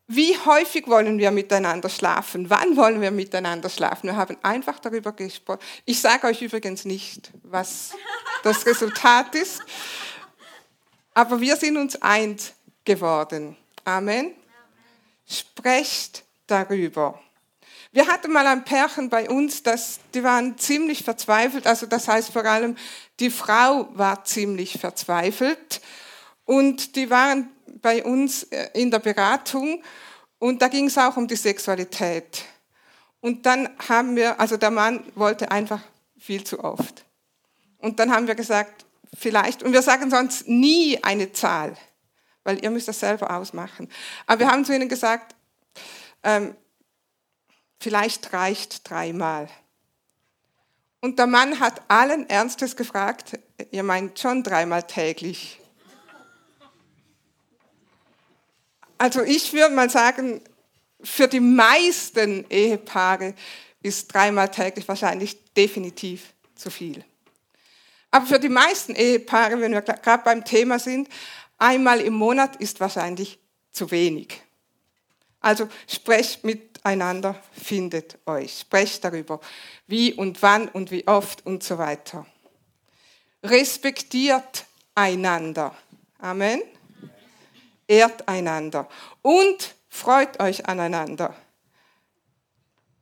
wie 0.07 0.37
häufig 0.45 0.87
wollen 0.87 1.19
wir 1.19 1.31
miteinander 1.31 1.89
schlafen? 1.89 2.51
Wann 2.51 2.77
wollen 2.77 3.01
wir 3.01 3.11
miteinander 3.11 3.71
schlafen? 3.71 4.09
Wir 4.09 4.17
haben 4.17 4.37
einfach 4.43 4.79
darüber 4.79 5.13
gesprochen. 5.13 5.61
Ich 5.87 5.99
sage 6.01 6.27
euch 6.27 6.43
übrigens 6.43 6.85
nicht, 6.85 7.31
was 7.43 7.93
das 8.43 8.67
Resultat 8.67 9.35
ist, 9.35 9.63
aber 11.15 11.41
wir 11.41 11.57
sind 11.57 11.79
uns 11.79 12.01
eins 12.03 12.53
geworden. 12.85 13.57
Amen. 13.87 14.35
Sprecht 15.27 16.25
darüber. 16.47 17.24
Wir 17.95 18.09
hatten 18.09 18.33
mal 18.33 18.45
ein 18.49 18.65
Pärchen 18.65 19.09
bei 19.09 19.31
uns, 19.31 19.63
das, 19.63 20.01
die 20.15 20.25
waren 20.25 20.59
ziemlich 20.59 21.05
verzweifelt. 21.05 21.65
Also 21.69 21.87
das 21.87 22.09
heißt 22.09 22.33
vor 22.33 22.45
allem, 22.45 22.77
die 23.21 23.31
Frau 23.31 23.89
war 23.93 24.25
ziemlich 24.25 24.81
verzweifelt. 24.81 25.81
Und 26.45 26.97
die 26.97 27.09
waren 27.09 27.51
bei 27.83 28.03
uns 28.03 28.43
äh, 28.51 28.71
in 28.75 28.91
der 28.91 28.99
Beratung. 28.99 29.81
Und 30.41 30.61
da 30.61 30.67
ging 30.67 30.87
es 30.87 30.99
auch 30.99 31.17
um 31.17 31.29
die 31.29 31.37
Sexualität. 31.37 32.45
Und 33.21 33.47
dann 33.47 33.69
haben 33.89 34.17
wir, 34.17 34.41
also 34.41 34.57
der 34.57 34.73
Mann 34.73 35.05
wollte 35.15 35.53
einfach 35.53 35.81
viel 36.19 36.43
zu 36.43 36.65
oft. 36.65 37.05
Und 37.79 38.01
dann 38.01 38.13
haben 38.13 38.27
wir 38.27 38.35
gesagt, 38.35 38.87
vielleicht, 39.17 39.63
und 39.63 39.73
wir 39.73 39.83
sagen 39.83 40.11
sonst 40.11 40.49
nie 40.49 40.99
eine 41.05 41.31
Zahl, 41.31 41.77
weil 42.43 42.61
ihr 42.61 42.71
müsst 42.71 42.89
das 42.89 42.99
selber 42.99 43.37
ausmachen. 43.37 43.89
Aber 44.27 44.41
wir 44.41 44.51
haben 44.51 44.65
zu 44.65 44.75
ihnen 44.75 44.89
gesagt, 44.89 45.37
ähm, 46.25 46.57
Vielleicht 47.85 48.33
reicht 48.33 48.89
dreimal. 48.89 49.47
Und 51.03 51.19
der 51.19 51.27
Mann 51.27 51.61
hat 51.61 51.83
allen 51.89 52.27
Ernstes 52.31 52.77
gefragt, 52.77 53.39
ihr 53.73 53.83
meint 53.83 54.19
schon 54.19 54.43
dreimal 54.43 54.85
täglich. 54.85 55.61
Also 58.97 59.21
ich 59.21 59.53
würde 59.53 59.75
mal 59.75 59.91
sagen, 59.91 60.41
für 61.03 61.29
die 61.29 61.41
meisten 61.41 62.49
Ehepaare 62.49 63.35
ist 63.83 64.15
dreimal 64.15 64.51
täglich 64.51 64.89
wahrscheinlich 64.89 65.53
definitiv 65.53 66.33
zu 66.55 66.71
viel. 66.71 67.05
Aber 68.11 68.25
für 68.25 68.41
die 68.41 68.49
meisten 68.49 68.95
Ehepaare, 68.95 69.61
wenn 69.61 69.73
wir 69.73 69.83
gerade 69.83 70.25
beim 70.25 70.43
Thema 70.43 70.79
sind, 70.79 71.11
einmal 71.59 72.01
im 72.01 72.15
Monat 72.15 72.57
ist 72.57 72.81
wahrscheinlich 72.81 73.39
zu 73.73 73.91
wenig. 73.91 74.41
Also 75.45 75.69
sprecht 75.87 76.45
mit 76.45 76.75
miteinander 76.85 77.35
findet 77.53 78.19
euch. 78.27 78.61
Sprecht 78.61 79.05
darüber, 79.05 79.41
wie 79.87 80.13
und 80.13 80.43
wann 80.43 80.69
und 80.69 80.91
wie 80.91 81.07
oft 81.09 81.47
und 81.47 81.63
so 81.63 81.79
weiter. 81.79 82.27
Respektiert 83.43 84.67
einander. 84.95 85.75
Amen. 86.19 86.63
Ehrt 87.89 88.29
einander. 88.29 88.87
Und 89.23 89.75
freut 89.89 90.41
euch 90.41 90.67
aneinander. 90.67 91.35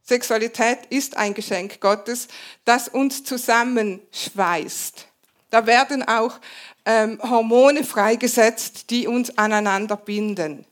Sexualität 0.04 0.86
ist 0.90 1.16
ein 1.16 1.34
Geschenk 1.34 1.80
Gottes, 1.80 2.28
das 2.64 2.88
uns 2.88 3.24
zusammenschweißt. 3.24 5.08
Da 5.50 5.66
werden 5.66 6.06
auch 6.06 6.38
ähm, 6.84 7.20
Hormone 7.22 7.84
freigesetzt, 7.84 8.90
die 8.90 9.06
uns 9.06 9.36
aneinander 9.38 9.96
binden. 9.96 10.66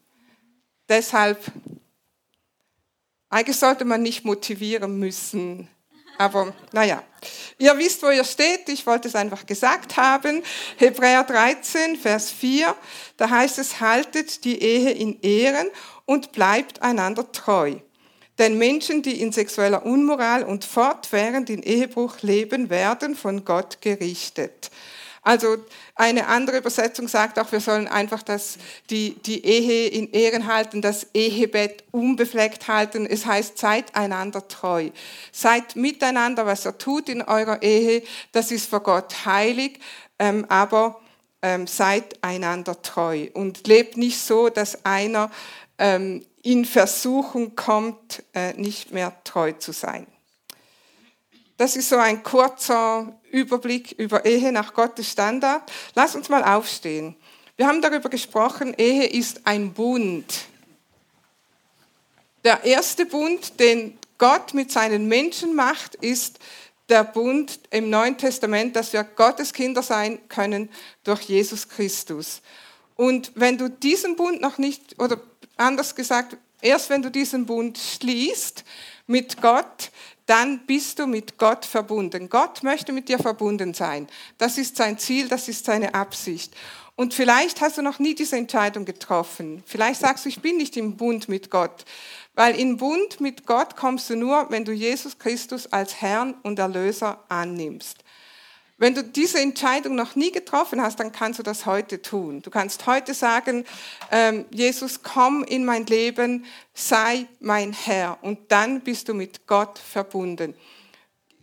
Deshalb 0.91 1.41
eigentlich 3.31 3.57
sollte 3.57 3.85
man 3.85 4.03
nicht 4.03 4.25
motivieren 4.25 4.99
müssen. 4.99 5.69
Aber 6.19 6.53
naja, 6.73 7.03
ihr 7.59 7.79
wisst, 7.79 8.03
wo 8.03 8.11
ihr 8.11 8.25
steht. 8.25 8.69
Ich 8.69 8.87
wollte 8.87 9.09
es 9.09 9.15
einfach 9.15 9.47
gesagt 9.47 9.97
haben. 9.97 10.43
Hebräer 10.77 11.23
13, 11.25 11.97
Vers 11.97 12.31
4, 12.33 12.75
da 13.17 13.31
heißt 13.31 13.59
es, 13.59 13.81
haltet 13.81 14.45
die 14.45 14.61
Ehe 14.61 14.91
in 14.91 15.21
Ehren 15.23 15.69
und 16.05 16.33
bleibt 16.33 16.83
einander 16.83 17.31
treu. 17.31 17.77
Denn 18.39 18.59
Menschen, 18.59 19.03
die 19.03 19.21
in 19.21 19.33
sexueller 19.33 19.87
Unmoral 19.87 20.43
und 20.43 20.65
fortwährend 20.65 21.51
in 21.51 21.63
Ehebruch 21.63 22.21
leben, 22.23 22.69
werden 22.69 23.15
von 23.15 23.45
Gott 23.45 23.81
gerichtet. 23.81 24.71
Also 25.23 25.59
eine 25.97 26.29
andere 26.29 26.59
Übersetzung 26.59 27.07
sagt 27.07 27.39
auch, 27.39 27.53
wir 27.53 27.61
sollen 27.61 27.89
einfach 27.89 28.23
das, 28.23 28.57
die, 28.89 29.15
die 29.15 29.45
Ehe 29.45 29.89
in 29.89 30.11
Ehren 30.13 30.47
halten, 30.47 30.81
das 30.81 31.09
Ehebett 31.13 31.85
unbefleckt 31.91 32.69
halten. 32.69 33.05
Es 33.05 33.27
heißt, 33.27 33.59
seid 33.59 33.95
einander 33.95 34.49
treu. 34.49 34.91
Seid 35.31 35.77
miteinander, 35.77 36.47
was 36.47 36.65
er 36.65 36.79
tut 36.79 37.11
in 37.11 37.21
eurer 37.21 37.61
Ehe, 37.63 38.03
das 38.33 38.51
ist 38.51 38.71
vor 38.71 38.81
Gott 38.81 39.27
heilig, 39.27 39.79
ähm, 40.19 40.47
aber 40.49 41.01
ähm, 41.43 41.67
seid 41.67 42.23
einander 42.23 42.81
treu 42.81 43.29
und 43.35 43.67
lebt 43.67 43.99
nicht 43.99 44.19
so, 44.21 44.49
dass 44.49 44.87
einer 44.87 45.31
ähm, 45.79 46.25
in 46.43 46.65
Versuchung 46.65 47.55
kommt, 47.57 48.23
äh, 48.35 48.55
nicht 48.55 48.93
mehr 48.93 49.13
treu 49.25 49.53
zu 49.53 49.73
sein. 49.73 50.07
Das 51.59 51.77
ist 51.77 51.91
so 51.91 51.99
ein 51.99 52.23
kurzer 52.23 53.20
Überblick 53.31 53.93
über 53.93 54.25
Ehe 54.25 54.53
nach 54.53 54.75
Gottes 54.75 55.11
Standard. 55.11 55.63
Lass 55.95 56.15
uns 56.15 56.29
mal 56.29 56.43
aufstehen. 56.43 57.17
Wir 57.57 57.67
haben 57.67 57.83
darüber 57.83 58.09
gesprochen, 58.09 58.75
Ehe 58.77 59.07
ist 59.07 59.47
ein 59.47 59.73
Bund. 59.73 60.47
Der 62.45 62.65
erste 62.65 63.05
Bund, 63.05 63.61
den 63.61 63.99
Gott 64.17 64.55
mit 64.55 64.73
seinen 64.73 65.09
Menschen 65.09 65.55
macht, 65.55 65.95
ist 65.97 66.39
der 66.89 67.05
Bund 67.05 67.61
im 67.71 67.89
Neuen 67.91 68.19
Testament, 68.19 68.77
dass 68.77 68.93
wir 68.93 69.05
Gottes 69.05 69.53
Kinder 69.53 69.83
sein 69.83 70.19
können 70.29 70.71
durch 71.05 71.23
Jesus 71.23 71.69
Christus. 71.69 72.43
Und 72.97 73.33
wenn 73.35 73.57
du 73.57 73.71
diesen 73.71 74.17
Bund 74.17 74.41
noch 74.41 74.59
nicht, 74.59 74.99
oder 74.99 75.21
anders 75.57 75.95
gesagt, 75.95 76.37
erst 76.61 76.91
wenn 76.91 77.03
du 77.03 77.11
diesen 77.11 77.47
Bund 77.47 77.79
schließt 77.79 78.65
mit 79.07 79.41
Gott, 79.41 79.91
dann 80.31 80.61
bist 80.61 81.01
du 81.01 81.09
mit 81.09 81.39
Gott 81.39 81.65
verbunden. 81.65 82.29
Gott 82.29 82.63
möchte 82.63 82.93
mit 82.93 83.09
dir 83.09 83.19
verbunden 83.19 83.75
sein. 83.75 84.07
Das 84.39 84.59
ist 84.59 84.77
sein 84.77 84.97
Ziel, 84.97 85.27
das 85.27 85.49
ist 85.49 85.65
seine 85.65 85.93
Absicht. 85.95 86.55
Und 86.95 87.15
vielleicht 87.15 87.61
hast 87.61 87.79
du 87.79 87.83
noch 87.83 87.99
nie 87.99 88.15
diese 88.15 88.37
Entscheidung 88.37 88.85
getroffen. 88.85 89.65
Vielleicht 89.67 89.99
sagst 89.99 90.25
du, 90.25 90.29
ich 90.29 90.41
bin 90.41 90.57
nicht 90.57 90.77
im 90.77 90.97
Bund 90.97 91.29
mit 91.29 91.51
Gott. 91.51 91.85
Weil 92.37 92.55
in 92.55 92.77
Bund 92.77 93.21
mit 93.21 93.45
Gott 93.45 93.75
kommst 93.75 94.09
du 94.09 94.15
nur, 94.15 94.47
wenn 94.51 94.65
du 94.65 94.71
Jesus 94.71 95.19
Christus 95.19 95.67
als 95.67 96.01
Herrn 96.01 96.35
und 96.45 96.61
Erlöser 96.61 97.25
annimmst. 97.29 98.05
Wenn 98.81 98.95
du 98.95 99.05
diese 99.05 99.39
Entscheidung 99.39 99.95
noch 99.95 100.17
nie 100.17 100.33
getroffen 100.33 100.81
hast, 100.81 100.99
dann 101.01 101.13
kannst 101.13 101.39
du 101.39 101.43
das 101.43 101.67
heute 101.67 102.01
tun. 102.01 102.41
Du 102.41 102.49
kannst 102.49 102.87
heute 102.87 103.13
sagen, 103.13 103.67
ähm, 104.11 104.47
Jesus, 104.51 105.03
komm 105.03 105.45
in 105.45 105.67
mein 105.67 105.85
Leben, 105.85 106.47
sei 106.73 107.27
mein 107.41 107.75
Herr. 107.75 108.17
Und 108.23 108.51
dann 108.51 108.81
bist 108.81 109.11
du 109.11 109.15
mit 109.15 109.47
Gott 109.47 109.79
verbunden. 109.79 110.55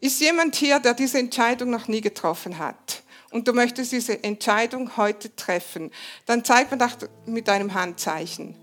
Ist 0.02 0.20
jemand 0.20 0.56
hier, 0.56 0.80
der 0.80 0.96
diese 0.96 1.20
Entscheidung 1.20 1.70
noch 1.70 1.88
nie 1.88 2.02
getroffen 2.02 2.58
hat? 2.58 3.04
Und 3.30 3.48
du 3.48 3.54
möchtest 3.54 3.92
diese 3.92 4.24
Entscheidung 4.24 4.98
heute 4.98 5.36
treffen, 5.36 5.92
dann 6.26 6.44
zeig 6.44 6.72
mir 6.72 6.78
das 6.80 6.98
mit 7.28 7.48
deinem 7.48 7.76
Handzeichen. 7.76 8.56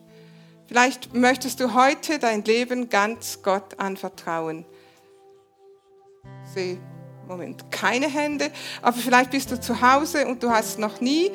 Vielleicht 0.67 1.15
möchtest 1.15 1.61
du 1.61 1.75
heute 1.75 2.19
dein 2.19 2.43
Leben 2.43 2.89
ganz 2.89 3.39
Gott 3.43 3.79
anvertrauen. 3.79 4.65
Sieh 6.53 6.81
Moment, 7.27 7.71
keine 7.71 8.09
Hände, 8.09 8.51
aber 8.83 8.97
vielleicht 8.97 9.31
bist 9.31 9.51
du 9.51 9.59
zu 9.59 9.81
Hause 9.81 10.27
und 10.27 10.43
du 10.43 10.51
hast 10.51 10.79
noch 10.79 11.01
nie 11.01 11.31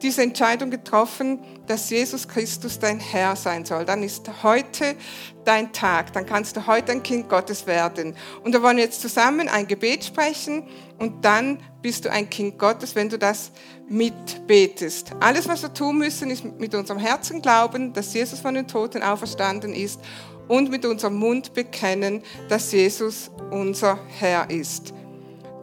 diese 0.00 0.22
Entscheidung 0.22 0.70
getroffen, 0.70 1.38
dass 1.66 1.90
Jesus 1.90 2.26
Christus 2.26 2.78
dein 2.78 2.98
Herr 2.98 3.36
sein 3.36 3.64
soll. 3.64 3.84
Dann 3.84 4.02
ist 4.02 4.28
heute 4.42 4.96
dein 5.44 5.72
Tag, 5.72 6.12
dann 6.14 6.24
kannst 6.24 6.56
du 6.56 6.66
heute 6.66 6.92
ein 6.92 7.02
Kind 7.02 7.28
Gottes 7.28 7.66
werden. 7.66 8.16
Und 8.42 8.52
wir 8.52 8.62
wollen 8.62 8.78
jetzt 8.78 9.02
zusammen 9.02 9.48
ein 9.48 9.66
Gebet 9.66 10.04
sprechen 10.04 10.66
und 10.98 11.24
dann 11.24 11.58
bist 11.82 12.06
du 12.06 12.10
ein 12.10 12.30
Kind 12.30 12.58
Gottes, 12.58 12.94
wenn 12.94 13.10
du 13.10 13.18
das 13.18 13.50
mitbetest. 13.88 15.12
Alles, 15.20 15.46
was 15.46 15.62
wir 15.62 15.74
tun 15.74 15.98
müssen, 15.98 16.30
ist 16.30 16.44
mit 16.44 16.74
unserem 16.74 16.98
Herzen 16.98 17.42
glauben, 17.42 17.92
dass 17.92 18.14
Jesus 18.14 18.40
von 18.40 18.54
den 18.54 18.66
Toten 18.66 19.02
auferstanden 19.02 19.74
ist 19.74 20.00
und 20.48 20.70
mit 20.70 20.84
unserem 20.84 21.16
Mund 21.16 21.52
bekennen, 21.54 22.22
dass 22.48 22.72
Jesus 22.72 23.30
unser 23.50 23.98
Herr 24.18 24.48
ist. 24.50 24.94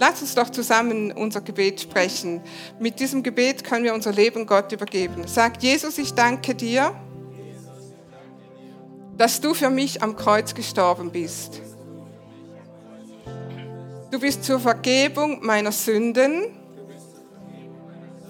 Lass 0.01 0.19
uns 0.19 0.33
doch 0.33 0.49
zusammen 0.49 1.11
unser 1.11 1.41
Gebet 1.41 1.79
sprechen. 1.79 2.41
Mit 2.79 2.99
diesem 2.99 3.21
Gebet 3.21 3.63
können 3.63 3.83
wir 3.83 3.93
unser 3.93 4.11
Leben 4.11 4.47
Gott 4.47 4.71
übergeben. 4.71 5.27
Sag, 5.27 5.61
Jesus, 5.61 5.99
ich 5.99 6.15
danke 6.15 6.55
dir, 6.55 6.95
dass 9.15 9.41
du 9.41 9.53
für 9.53 9.69
mich 9.69 10.01
am 10.01 10.15
Kreuz 10.15 10.55
gestorben 10.55 11.11
bist. 11.11 11.61
Du 14.09 14.19
bist 14.19 14.43
zur 14.43 14.59
Vergebung 14.59 15.45
meiner 15.45 15.71
Sünden 15.71 16.45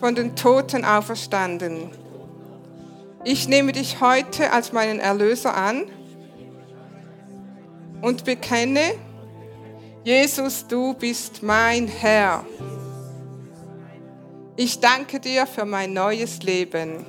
von 0.02 0.14
den 0.14 0.36
Toten 0.36 0.84
auferstanden. 0.84 1.90
Ich 3.24 3.48
nehme 3.48 3.72
dich 3.72 4.02
heute 4.02 4.52
als 4.52 4.74
meinen 4.74 5.00
Erlöser 5.00 5.56
an 5.56 5.86
und 8.02 8.26
bekenne, 8.26 8.82
Jesus, 10.04 10.66
du 10.66 10.96
bist 10.96 11.44
mein 11.44 11.88
Herr. 11.88 12.44
Ich 14.56 14.80
danke 14.80 15.20
dir 15.20 15.46
für 15.46 15.64
mein 15.64 15.94
neues 15.94 16.42
Leben. 16.42 17.06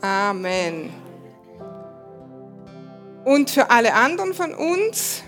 Amen. 0.00 0.90
Und 3.24 3.50
für 3.50 3.68
alle 3.70 3.92
anderen 3.92 4.32
von 4.34 4.54
uns, 4.54 5.24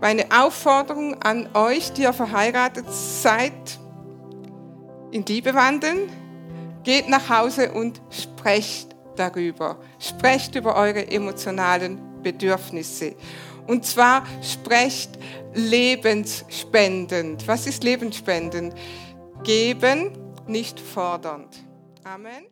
meine 0.00 0.24
Aufforderung 0.30 1.22
an 1.22 1.50
euch, 1.52 1.92
die 1.92 2.02
ihr 2.02 2.14
verheiratet 2.14 2.86
seid, 2.90 3.78
in 5.10 5.24
Liebe 5.26 5.52
wandeln, 5.52 6.10
geht 6.82 7.10
nach 7.10 7.28
Hause 7.28 7.72
und 7.72 8.00
sprecht 8.08 8.96
darüber. 9.16 9.76
Sprecht 9.98 10.54
über 10.54 10.76
eure 10.76 11.06
emotionalen 11.06 12.22
Bedürfnisse. 12.22 13.14
Und 13.66 13.84
zwar 13.84 14.24
sprecht 14.42 15.10
lebensspendend. 15.54 17.46
Was 17.48 17.66
ist 17.66 17.84
lebensspendend? 17.84 18.74
Geben, 19.42 20.12
nicht 20.46 20.78
fordernd. 20.78 21.56
Amen. 22.04 22.46